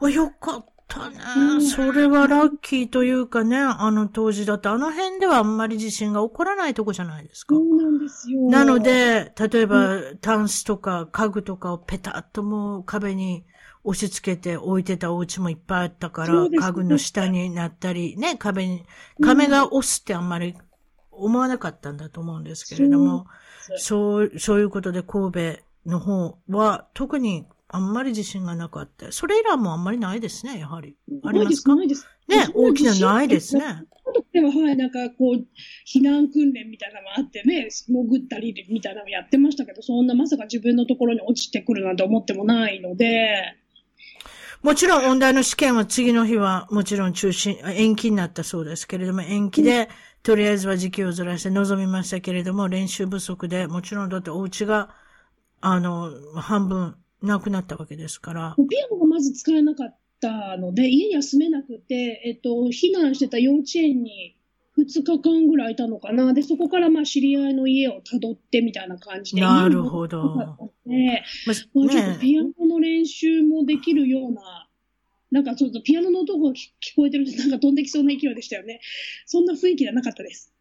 [0.00, 1.62] あ、よかったね、うん。
[1.62, 7.54] それはラッキーというかね、あの当時だってあの辺ではあんまり地震が起こらないとこじゃないですか。
[7.54, 8.40] そうなんですよ。
[8.50, 13.44] なので、例えば、タンスとか家具とかをペタッともう壁に
[13.84, 18.84] 押し付けて置いてたお家もいっぱいあったから、家具の下になったり、ね、壁に、
[19.22, 20.54] 壁が押すってあんまり
[21.10, 23.26] 思わなかったんだと思うんですけれども、
[23.76, 25.40] そう、そういうことで神戸
[25.86, 29.12] の方は特にあんまり自信がなかった。
[29.12, 30.96] それ以来もあんまりないですね、やはり。
[31.24, 31.76] ありますか？
[31.76, 32.04] ないです。
[32.28, 33.84] ね、大きなないですね。
[34.32, 35.46] でも、はい、なんかこう、
[35.86, 43.56] 避難訓練みたいなのもあってね、潜ったりみたいなのやってましたけど、そんなまさか自分のところに落ちてくるなんて思ってもないので、
[44.62, 49.88] もちろん、音大の試験は次の日はもちろん中止、延期になったそうですけれども、延期で、
[50.22, 54.90] とりあえずは時期をずらして臨みましたけれども、練習不足で、もちろんだってお家が、
[55.62, 58.56] あの、半分なくなったわけですから。
[58.56, 64.36] ピアノがまず使えなかったので、家には住めなくて、えっと、避難してた幼稚園に
[64.78, 66.32] 2日間ぐらいいたのかな。
[66.32, 69.42] で、そこからまあ知り合いの家を辿ってみたいな感じで。
[69.42, 70.70] なるほど。
[70.86, 74.68] で、まあ、ちょっとピアノの練習もできるような、
[75.30, 78.80] なんかちょっとピアノの音が聞こえてるとなんか飛んできそうな勢いでしたよね。
[79.26, 80.52] そんな雰囲気じゃなかったです。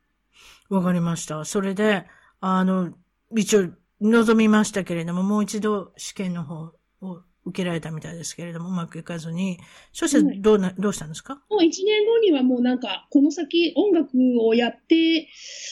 [0.69, 1.45] わかりました。
[1.45, 2.05] それで、
[2.41, 2.93] あの、
[3.35, 3.69] 一応、
[4.01, 9.57] 望みましたけれども、もう一度試験の方を受けられたみたいですけれども、うまくいかずに。
[9.91, 11.41] そしてどうな、どうしたんですか？
[11.49, 15.27] もう一年後にはもうなんか、この先音楽をやって、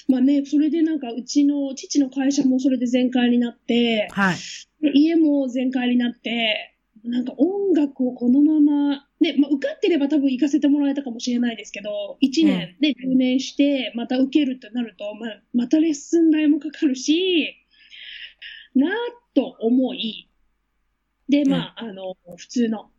[0.08, 4.36] まあね、それでなんかうちの父の会社もそれで全開になって、はい。
[4.94, 17.56] 家も全開になって、なんか音楽をこのまま、ね、まあ、受かってれば多分行かせてもらえたかもしれないですけど、1年で留年して、また受けるとなると、まあ、またレッスン代もかかるし、
[18.78, 18.90] な
[19.34, 20.30] と思い、
[21.30, 22.90] で、まあ、あの、普通の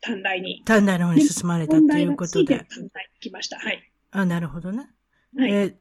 [0.00, 0.62] 短大に。
[0.64, 2.66] 短大の方に進まれたということで。
[2.68, 3.58] 短大来ました。
[3.58, 3.92] はい。
[4.12, 4.88] あ、なるほどね。
[5.36, 5.52] はい。
[5.52, 5.76] え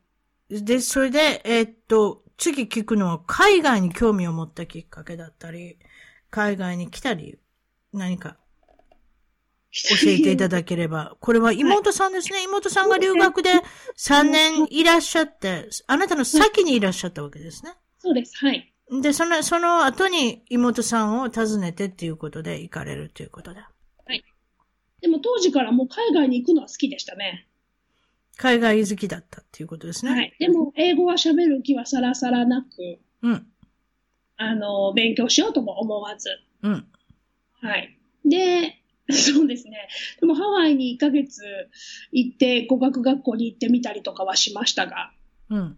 [0.50, 5.78] ー、で、それで、えー、っと、次聞くのは海外に興味を持ったきっかけだったり、
[6.30, 7.40] 海外に来た理由、
[7.92, 8.38] 何か
[9.72, 11.18] 教えていただければ。
[11.22, 12.38] これは妹さんですね。
[12.38, 13.52] はい、妹さんが留学で
[13.98, 17.74] 3年いらっしゃって、あなたの先にいらっしゃったわけですね。
[18.00, 18.38] そうです。
[18.38, 18.74] はい。
[19.02, 23.72] で、その、その後に妹さんを訪ねてっていうことで行かれるということだ。
[24.06, 24.24] はい。
[25.02, 27.48] でも当時からもう海外に行くのは好きでしたね。
[28.38, 30.12] 海外好きだったっていうことですね。
[30.12, 30.34] はい。
[30.40, 33.48] でも、英語は喋る気はさらさらなく、うん。
[34.38, 36.30] あの、勉強しようとも思わず、
[36.64, 36.88] うん。
[37.62, 37.98] はい。
[38.26, 38.76] で、
[39.12, 39.90] そうですね。
[40.20, 41.42] でもハワイに1ヶ月
[42.12, 45.12] 行って語学学校に行ってみたりとかはしましたが。
[45.50, 45.78] うん。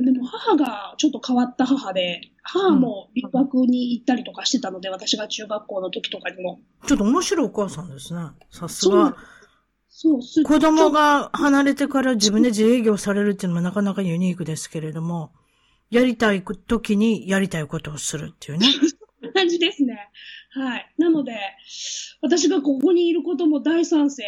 [0.00, 6.60] でも母がちょっと変わった母で、母も留学に行ったりとかしてたので、うん、私が中学校の時とかにも。
[6.86, 8.20] ちょっと面白いお母さんですね。
[8.50, 9.16] さすが。
[9.92, 15.32] そうそう子供が離れてから自分で自営業されるっていうのもなかなかユニークですけれども、
[15.90, 18.66] やりたい時にやりたいことをするっていうね。
[19.34, 20.10] 感じですね。
[20.52, 20.94] はい。
[20.98, 21.32] なので、
[22.22, 24.24] 私がここにいることも大賛成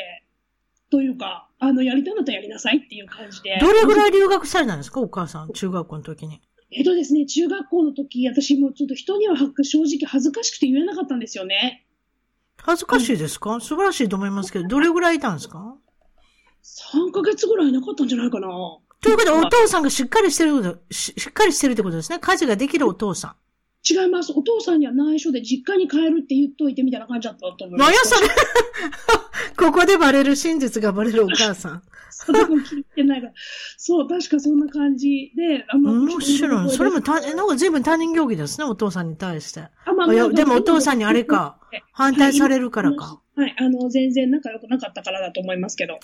[0.92, 3.58] というか、あの、やりたいんだったらやりなさいっていう感じで。
[3.60, 5.00] どれぐらい留学されたんですか？
[5.00, 6.42] お母さん、中学校の時に。
[6.70, 11.86] えっとですね、中学校の時、私もちょっと人には正直恥ずかしくて言えなかったんですよね。
[12.58, 15.76] 恥ずかしいですか、うん、素晴らしいと思いますけど、どれぐらいいたんですか
[16.94, 18.48] ?3 ヶ月ぐらいなかったんじゃないかな。
[19.00, 22.18] ということで、お父さんがしっかりしてるし、しっかりしてるってことですね。
[22.20, 23.36] 家事ができるお父さん。
[23.88, 24.32] 違います。
[24.34, 27.90] お父さんには内緒で実家に帰るって言っといてみたいな感じだったと思います。
[27.90, 28.28] 何やそれ
[29.56, 31.82] ここでバレる真実がバレるお母さん。
[32.10, 33.32] そ聞いてないから。
[33.76, 36.70] そう、確かそんな感じで、あんま面白い。
[36.70, 39.60] それもた、なんか随分他人行儀ですね、お父さんに対して。
[39.60, 41.58] あ、まあ、まあ、でもお父さんにあれか、
[41.92, 43.20] 反対されるからか。
[43.34, 45.98] はい、あの、全然仲良くなかったからだと思いますけど。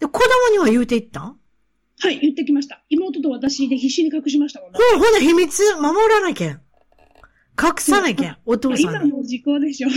[0.00, 1.36] で、子供には言うていったん？
[2.00, 2.82] はい、言ってきました。
[2.88, 4.78] 妹と私で必死に隠しましたもんね。
[4.92, 6.60] ほう、ほな秘密守らなきゃ。
[7.62, 9.10] 隠さなきゃ、 お父さんに。
[9.10, 9.88] 今も時効でしょ。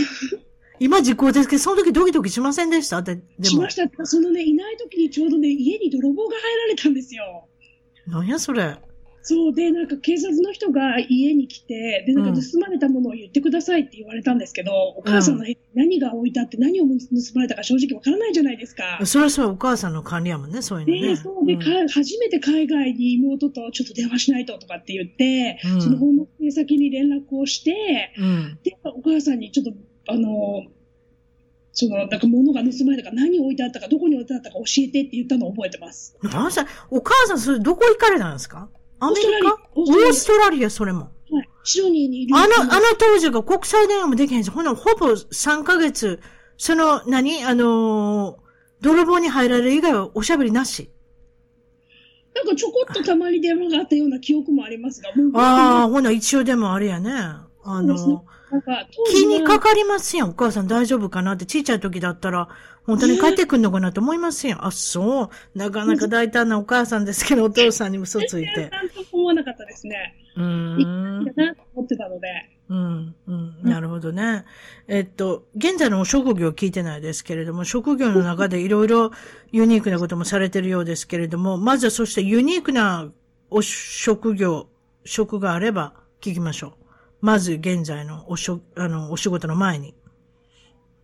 [0.78, 3.02] 今時効ですけど、その時ドキドキしませんでした？
[3.02, 4.06] ででしました。
[4.06, 7.48] そのね、いない時にちょうどね、家に泥棒が入られたんですよ。
[8.06, 8.76] なんやそれ。
[9.28, 16.90] そうで、なんか警察の人が家に来て、で、なんか盗まれたものを言ってくださいって言われたんですけど、うん、お母さんの部屋に何が置いてあって何を盗
[17.34, 19.00] まれたか正直わからないじゃないですか。
[19.04, 21.08] それはそうお母さんの管理やもんね、そういうのね。
[21.08, 28.12] で、そうで、うん、初めて海外に妹とちょっと電話しないととかって言って、うん、その訪問先に連絡をして、
[28.62, 29.72] で、お母さんにちょっと、
[30.06, 30.66] あの、
[31.72, 36.16] その、なんか物が盗まれたか、何置いてあったか、どこに置いてあったか教えてって言ったのを覚えてます。
[36.22, 36.50] なん
[36.90, 38.70] お母さん、それどこ行かれたんですか？
[39.00, 39.58] アメリカ？
[39.74, 41.10] オーストラリア、それも。
[41.30, 41.48] はい。
[41.64, 42.36] シドニーにいる。
[42.36, 46.20] あの、あの当時が国際電話もできへんし、ほんほぼ3ヶ月、
[46.56, 47.44] その、何？
[47.44, 48.36] あのー、
[48.80, 50.90] 泥棒に入られる以外はおしゃべりなし。
[52.34, 57.10] なんかちょこっとたまに電話があったような記憶もありますが、ああ、ほな、一応でもあれやね。
[57.64, 58.24] あの、
[59.10, 60.30] 気にかかりますやん。
[60.30, 62.48] お母さん大丈夫かなって、ちっちゃい時だったら、
[62.84, 64.64] 本当に帰ってくんのかなと思いますやん。
[64.64, 65.58] あ、そう。
[65.58, 68.70] なかなか大胆なお母さんですけど、 お父さんに嘘ついて。
[68.70, 70.14] なんと思わなかったですね。
[70.36, 70.76] うん。
[70.78, 70.86] いい
[71.36, 72.28] なと思ってたので。
[72.68, 73.56] うん、うん。
[73.62, 74.44] なるほどね。
[74.88, 79.10] えっと、現在のお職業聞いてないですけれども、職業の中でいろいろ
[79.52, 83.10] ユニークなこともされてるようですけれども、まずはそしてユニークな
[83.50, 84.68] お職業、
[85.04, 86.85] 職があれば聞きましょう。
[87.26, 89.96] まず現在のおしょ、あの、お仕事の前に。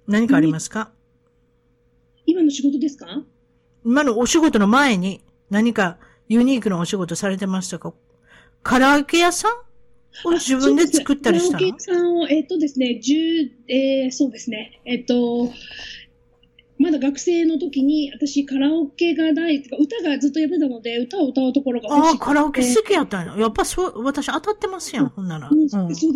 [0.06, 0.92] 何かありますか？
[2.26, 3.24] 今の仕事ですか？
[3.84, 5.98] 今のお仕事の前に何か
[6.28, 7.92] ユニークなお仕事されてましたか？
[8.62, 10.28] カラオケ屋さん？
[10.28, 11.58] を自分で作ったりしたの？
[11.58, 13.16] カラオケ屋さんを、えっ、ー、とですね、十、
[13.66, 15.50] えー、そうですね、えっ、ー、と、
[16.82, 22.18] まだ学生の時に、私カラオケが大好き、歌がずっとやってたので、歌を歌うところが欲しくて。
[22.18, 23.36] ああ、カラオケ好きやったんや。
[23.36, 25.48] やっぱそう、私当たってますやん、ほんなら。
[25.50, 26.06] うん、そうです。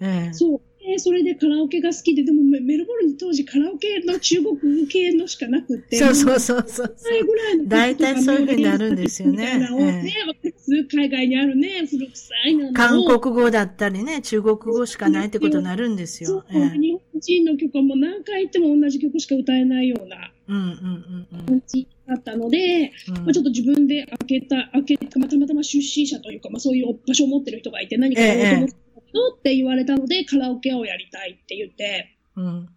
[0.00, 0.60] えー、そう。
[0.92, 5.96] えー、それでカラオケが好きで、でもメルボルンに当時カラオケの中国系のしかなくて。
[5.96, 6.96] そうそうそうそう。
[7.24, 7.66] ぐらいの。
[7.66, 9.58] 大体そういうふうになるんですよね。
[9.60, 16.44] ね、海外にあるね、古臭いな韓国語だったりね、中国語しかないってことになるんですよ。
[16.50, 28.91] 日本人の曲はもう何回言っても同じ曲しか歌えないような感じだったので、うんまあ、ちょっと自分で開けた、開けた、またまたま出身者というか、まあそういう場所を持ってる人がいて何かやろうと思って
[29.38, 32.68] って言われたので、カラオケをやりたいって言って、うん。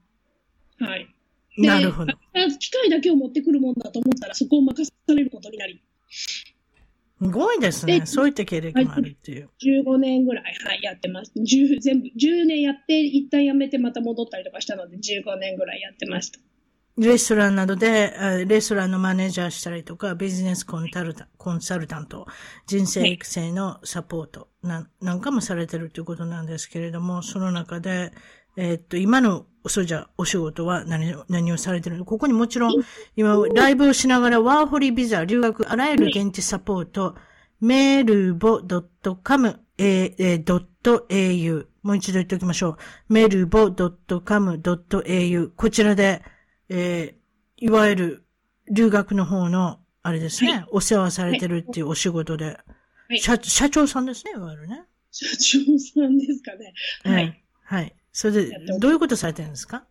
[0.79, 1.07] はい。
[1.57, 2.13] なるほど。
[2.59, 5.81] 機械だけを持ってくるもんだと思ったら、そこを任されることになり。
[6.09, 6.43] す
[7.29, 8.05] ごいですね。
[8.05, 9.49] そういった経歴もあるっていう。
[9.63, 11.31] 15年ぐらい、はい、やってます。
[11.37, 16.39] 10全部、10年やって、一旦やめてまた戻ったりとかしたので、15年ぐらいやってました。
[16.97, 22.25] レストランなどで、レストランのマネージャーしたりとか、ビジネスコンサルタコンサルタント、
[22.67, 28.13] 人生育成のサポートななんかもされてるということなんですけれども、その中で、
[28.55, 32.83] えー、っと、今の、そうじゃ、お仕事は何、何をされてるのここにもちろん、
[33.17, 37.15] 今、ライブをしながら、ワーホリビザ、留学、あらゆる現地サポート、
[37.59, 38.61] メルボ
[39.23, 41.67] .com、えー、ドット .au。
[41.83, 42.77] もう一度言っておきましょう。
[43.13, 45.51] メルボ .com.au。
[45.55, 46.21] こちらで、
[46.69, 48.25] えー、いわゆる
[48.71, 54.83] 留学の方の、あれですね、はい、お世話されてるっていうお仕事で、はい、社社長さんですね、いわゆるね。
[55.11, 56.73] 社長さんですかね。
[57.03, 57.43] はい。
[57.63, 57.95] はい。
[58.11, 59.85] それで、どういうことされてるんですか？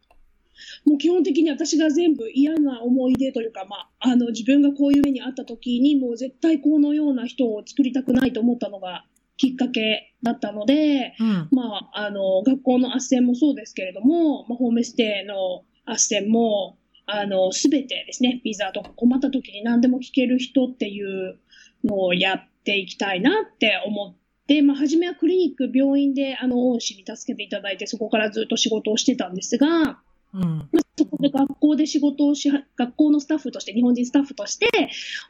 [0.85, 9.05] もう基本的に私が全部嫌な思い出というか、まあ、あの、自分がこういう目にあった時に、もう絶対このような人を作りたくないと思ったのが
[9.37, 21.39] きっかけだったので、うん、まあ、あの、学校の斡旋もそうですけれども、まあ、ホームステイのあしても、あの、すべてですね、ビザとか困った時に何でも聞ける人っていう
[21.85, 24.16] のをやっていきたいなって思っ
[24.47, 30.01] て、まあ、初めはクリニック、病院で、あの、恩師に助けていただいて、そこからずっと仕事をしてたんですが、
[30.35, 30.68] うん、
[30.99, 34.68] そこで学校で仕事をし、学校のスタッフとして、日本人スタッフとして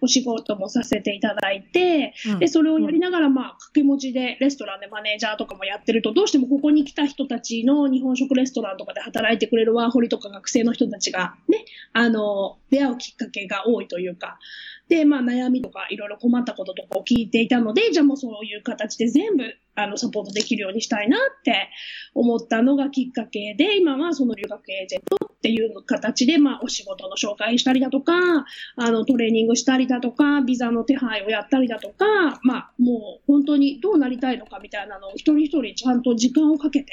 [0.01, 14.39] お仕事もさせていただいて、うん、で、それをやりながら、まあ、掛け持ちでレストランでマネージャーとかもやってると、どうしてもここに来た人たちの日本食レストランとかで働いてくれるワーホリとか学生の人たちがね、あの、出会うきっかけが多いというか、
[14.89, 21.71] で、まあ悩みとかいろいろ困ったこととかを聞いていたので、じゃあもうそういう形で全部あのサポートできるようにしたいなって
[22.15, 28.13] 思ったのがきっかけで、今はその留学エージェントっていう形で、まあお仕事の紹介したりだとか、
[28.77, 36.93] あのトレーニングしたりだとか、ビザの手配をやったりだとか、まあもう本当にどうなりたいのかみたいなのを一人一人ちゃんと時間をかけて、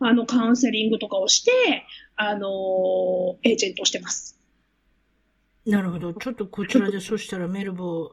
[0.00, 1.52] あのカウンセリングとかをして、
[2.16, 2.48] あの
[3.44, 4.39] エージェントしてます。
[5.70, 6.12] なるほど。
[6.14, 8.10] ちょっとこちらで、そしたらメルボー、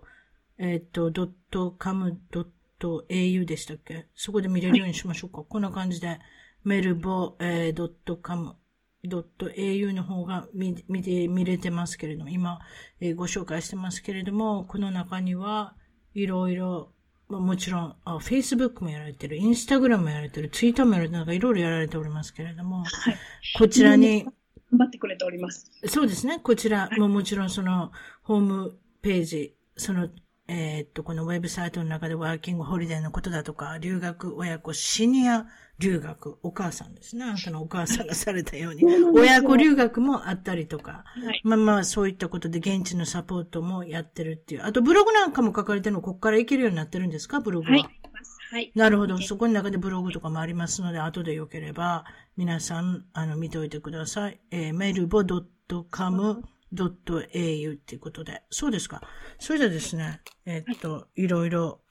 [0.60, 2.48] えっ、と、ドットカムドッ
[2.80, 4.08] ト au でしたっけ？
[4.16, 5.38] そこで見れるようにしましょうか。
[5.40, 6.20] はい、こんな感じで、
[6.64, 8.56] メルボー、えー、ドットカム
[9.04, 12.60] ドット au の方が見、見て、見れてますけれども、今、
[13.00, 15.76] えー、ご紹介してますけれども、この中には、
[16.14, 16.92] いろいろ、
[17.30, 23.16] まあ、もちろんあ、Facebook もやられてる、Instagram もやられてる、Twitter もやられてる、なんかいろいろやられておりますけれども、はい、
[23.58, 24.34] こちらに、頑
[24.76, 25.72] 張ってくれております。
[25.86, 26.40] そうですね。
[26.40, 27.92] こちらももちろんその、
[28.24, 30.10] ホームページ、その、
[30.50, 35.46] えー、っと、このウェブサイトの中でワーキングホリデーのことだとか、留学親子、シニア
[35.78, 37.26] 留学、お母さんですね。
[37.26, 38.84] あなたのお母さんがされたように。
[38.86, 41.04] 親子留学もあったりとか。
[41.06, 44.64] はい、まあまあ、そういったことで現地のサポートもやってるっていう。
[44.64, 47.42] あと、ブログなんかも書かれてるの、ここから行けるようになってるんですか？
[47.42, 47.72] ブログは。
[47.74, 47.97] はい。
[48.50, 48.72] はい。
[48.76, 49.18] なるほど。
[49.20, 52.06] そこの中でブログとかもありますので、後でよければ、
[52.38, 54.40] 皆さん、あの、見ておいてください。
[54.52, 56.44] えー、メルボ .com
[56.74, 58.44] .au っていうことで。
[58.50, 59.02] そうですか。
[59.40, 61.82] それでですね、えー、っと、いろいろ、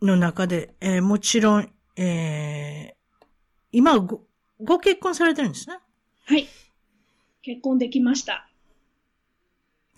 [0.00, 3.26] の中で、えー、もちろん、えー、
[3.72, 4.22] 今ご、
[4.60, 5.78] ご結婚されてるんですね？
[6.26, 6.46] はい。
[7.42, 8.47] 結婚できました。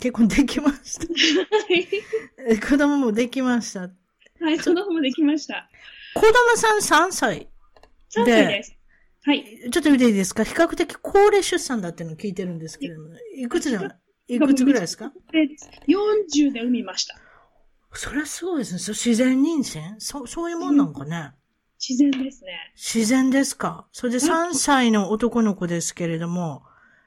[0.01, 1.07] 結婚できました。
[1.07, 2.59] はい。
[2.59, 3.81] 子供もできました。
[3.81, 3.89] は
[4.51, 5.69] い、子供もできました。
[6.15, 7.49] 子供さん3歳。
[8.17, 8.77] 3歳です。
[9.23, 9.45] はい。
[9.71, 10.45] ちょっと見ていいですか？
[10.45, 14.41] 比較的高齢出産だっていうのを聞いてるんですけれども、いくつだ、い？
[14.41, 15.13] くつぐらいですか
[15.87, 17.17] ?40 で産みました。
[17.93, 18.79] それはすごいですね。
[18.79, 19.97] そ自然妊娠？
[19.99, 21.33] そそういうもんなんかね、
[21.79, 22.73] 自然ですね。
[22.75, 23.87] 自然ですか？
[23.93, 26.63] それで3歳の男の子ですけれども、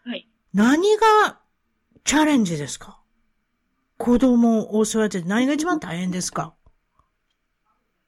[0.06, 0.30] はい。
[0.54, 1.40] 何が
[2.04, 3.00] チャレンジですか？
[3.98, 6.54] 子供を育てて何が一番大変ですか？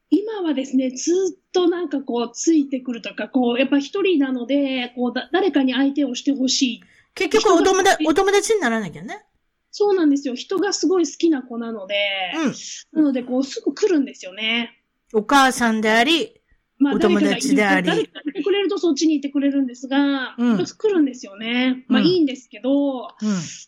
[0.10, 6.84] 今はですね、ずっとなんかこう、ついてくるとか、こう、やっぱ一人なので、こうだ、誰かに相手をしてほしい。
[7.16, 9.26] 結局お友達、お友達にならなきゃね。
[9.72, 10.36] そうなんですよ。
[10.36, 11.96] 人がすごい好きな子なので、
[12.36, 12.54] うん、
[13.02, 14.78] なので、こう、すぐ来るんですよね。
[15.14, 16.42] お母さんであり、
[16.86, 17.88] まあ、お友達であり。
[17.88, 21.84] 誰かがいてくれるとそっちにいてくれるんですが、うん、来るんですよね。
[21.88, 23.08] まあ、いいんですけど、うん、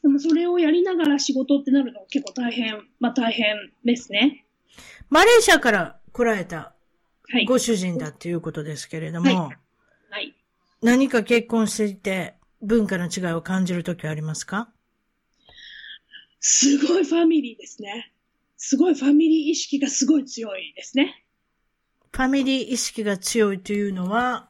[0.04, 4.46] でもそれをやりながら仕事ってなると結構大変、まあ大変ですね。
[5.10, 6.76] マレーシアから来られた
[7.48, 9.58] ご主人だっていうことですけれども、はい。
[10.10, 10.36] はい、
[10.84, 14.70] 何か結婚していて文化の違いを感じるときはありますか？
[16.40, 18.12] すごいファミリーですね。
[18.58, 21.24] すごいファミリー意識がすごい強いですね。
[22.12, 24.50] ファミリー意識が強いというのは？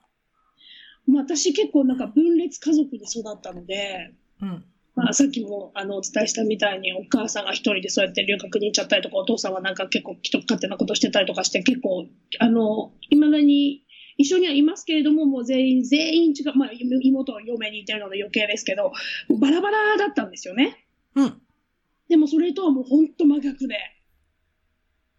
[1.09, 4.65] 私結構なんか分裂家族に育ったので、うん。
[4.95, 12.07] まあ、さっきもあのお伝えしたみたいにお母さんが一人でそうやって留学に行っちゃったりとかお父さんはなんか結構人勝手なことしてたりとかして結構
[12.39, 13.83] あの未だに
[14.17, 18.91] 一緒にはいますけれどももう全員全員違う、まあ、妹は嫁にいてるので余計ですけど
[19.39, 20.87] バラバラだったんですよね。
[21.13, 21.41] うん。
[22.09, 23.75] でもそれとはもう本当真逆で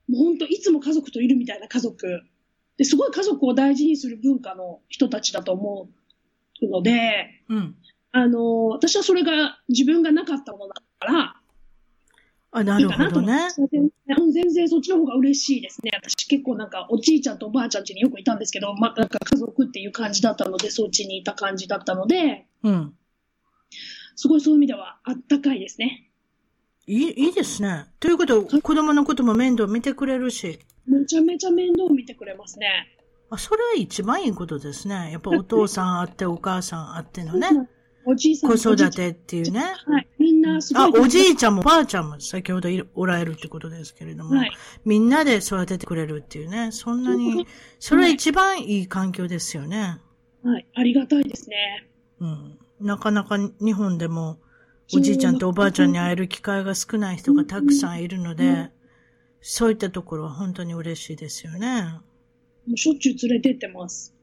[0.08, 2.22] もう本当いつも家族といるみたいな家族
[2.76, 5.88] ですごい家族を大事にする文化の人たちだと思
[6.62, 7.74] うので、うん、
[8.12, 11.34] あの、私はそれが自分がなかったものだから、
[12.50, 13.48] あ、なるほどね。
[14.32, 15.90] 全然そっちの方が嬉しいですね。
[15.94, 22.94] 私結構なんかおじいちゃんとおばあちゃん家によくいたんですけど、まあ、なんか家族っていう感じだったので、そっちにいた感じだったので、うん。
[24.16, 26.07] すごいそういう意味ではあったかいですね。
[26.88, 27.84] いい、いいですね。
[28.00, 30.58] ということは、子供のことも面倒見てくれるし。
[30.86, 32.66] めちゃめちゃ面倒見てくれますね。
[33.30, 35.10] あ、それは一番いいことですね。
[35.12, 37.48] やっぱお父さんあってお母さんあってのね。
[38.06, 39.60] おじいさん子育てっていうね。
[39.60, 40.08] はい。
[40.18, 40.82] みんなすごい。
[40.82, 44.34] あ、おじいちゃんもばあちゃんも先ほどおられるってことですけれども。
[44.36, 44.52] はい。
[44.86, 46.72] みんなで育ててくれるっていうね。
[46.72, 47.46] そんなに、
[47.78, 49.98] それは一番いい環境ですよね。
[50.42, 50.66] はい。
[50.74, 51.86] ありがたいですね。
[52.20, 52.58] うん。
[52.80, 54.38] なかなか日本でも、
[54.94, 58.70] おじいちゃんとおばあちゃんに会える機会が少ない人がたくさんいるので、
[59.40, 61.82] そういったところは本当に嬉しいですよね。
[62.66, 64.14] もうしょっちゅう連れてってます。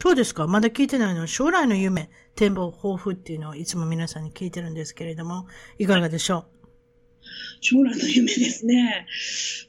[0.00, 0.48] そうですか？
[0.48, 1.28] まだ聞いてないの？
[1.28, 5.46] 将来の夢、展望、抱負っていうのをいつも皆さんに聞いてるんですけれども、
[5.78, 6.44] いかがでしょう？
[7.60, 9.06] 将来の夢ですね。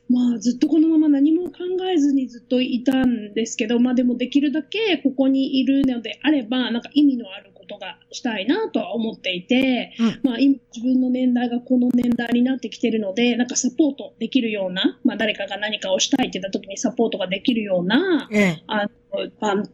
[0.10, 1.60] まあ、ずっとこのまま何も考
[1.94, 19.66] えずにずっといたんですけど、まあでもできるだけここにいるのであれば、なんか意味のあることがしたいなとは思っていて、うん、まあ今自分の年代がこの年代になってきてるので、なんかサポートできるような、まあ誰かが何かをしたいって言った時にサポートができるような、ええ、あの、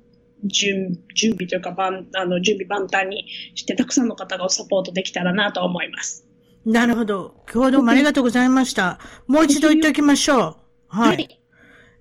[0.45, 3.25] 準準備というか、あの準備万端に
[3.55, 6.25] して、たくさんの方がサポートできたらなと思います。
[6.65, 7.35] なるほど。
[7.51, 8.99] 今日はどうもありがとうございました。
[9.27, 10.55] もう一度言っておきましょう。
[10.87, 11.15] はい。
[11.15, 11.41] はい、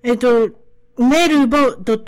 [0.03, 0.49] えっ、と、
[0.99, 1.57] メルボ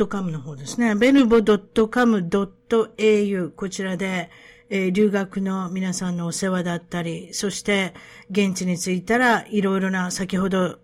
[0.05, 0.95] .com の方ですね。
[0.95, 4.29] メルボ .com.au こちらで、
[4.69, 7.93] えー、留学の皆さんのお世話だったり、そして
[8.29, 10.79] 現地に着いたらいろいろな先ほど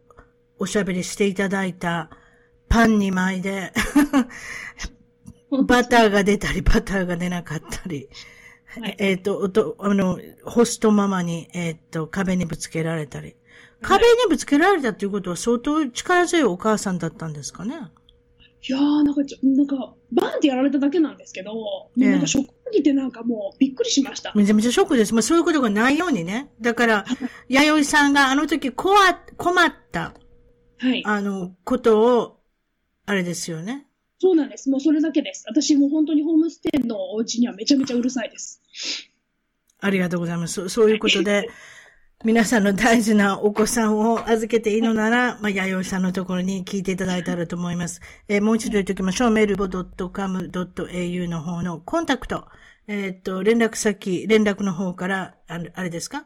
[0.58, 2.10] おしゃべりしていただいた
[2.70, 3.74] パン2枚で
[5.66, 8.08] バターが出たり、バターが出なかったり、
[8.68, 13.36] はい、えっ、ー、と、あの、ホストママに、えっ、ー、と、壁にぶつけられたり。
[13.82, 17.92] 壁にぶつけられたっていうことは相当力強いお母さんだったんですかね？
[18.64, 21.54] いやー、なんかちょ、なんか、バーンってやられただけなんですけど、
[21.96, 24.34] ね、なんかショックすぎてなんかもうびっくりしました。
[24.36, 25.14] めちゃめちゃショックです。
[25.14, 26.52] まあそういうことがないようにね。
[26.60, 27.06] だから、
[27.48, 30.14] 弥生さんがあの時困った、
[30.78, 31.04] はい。
[31.06, 32.40] あの、ことを、
[33.06, 33.88] あれですよね。
[34.20, 34.70] そうなんです。
[34.70, 35.46] もうそれだけです。
[35.48, 38.62] 私も本当にホームステイのお家にはめちゃめちゃうるさいです。
[39.80, 40.70] ありがとうございます。
[40.70, 41.50] そういうことで、
[42.26, 48.02] 皆さんの大事なお子さんを預けていいのなら、まあ、弥生さんのところに聞いていただいたらと思います。
[48.28, 49.32] えー、もう一度言っておきましょう。
[49.32, 52.48] メルボ .com.au の方のコンタクト。
[52.88, 56.26] えっ、と、連絡先、連絡の方から、ああれですか？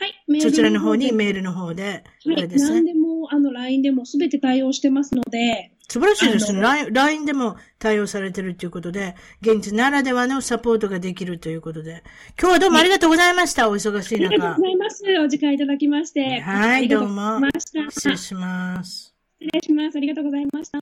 [0.00, 0.40] はい。
[0.40, 2.76] そちらの方にメールの方で、はい、あれですね。
[2.76, 6.62] 何でも、あの、LINE でもすべて対応してますので、素晴らしいですね。
[6.90, 12.02] LINE でも対応されてるということで、現地ならではのサポートができるということで。
[12.40, 13.68] 今日はどうもありがとうございました。
[13.68, 14.26] お忙しい中。
[14.26, 15.02] ありがとうございます。
[15.22, 16.40] お時間いただきまして。
[16.40, 17.40] はい、どうも。
[17.58, 19.14] 失礼します。
[19.40, 19.96] 失礼します。
[19.96, 20.80] ありがとうございました。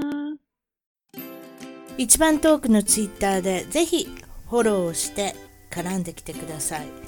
[1.97, 4.07] 一番トークのツイッターでぜひ
[4.51, 5.35] フォローして
[5.71, 7.08] 絡んできてください。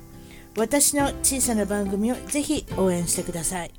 [0.57, 3.71] 私の小さな番組をぜひ応援してください。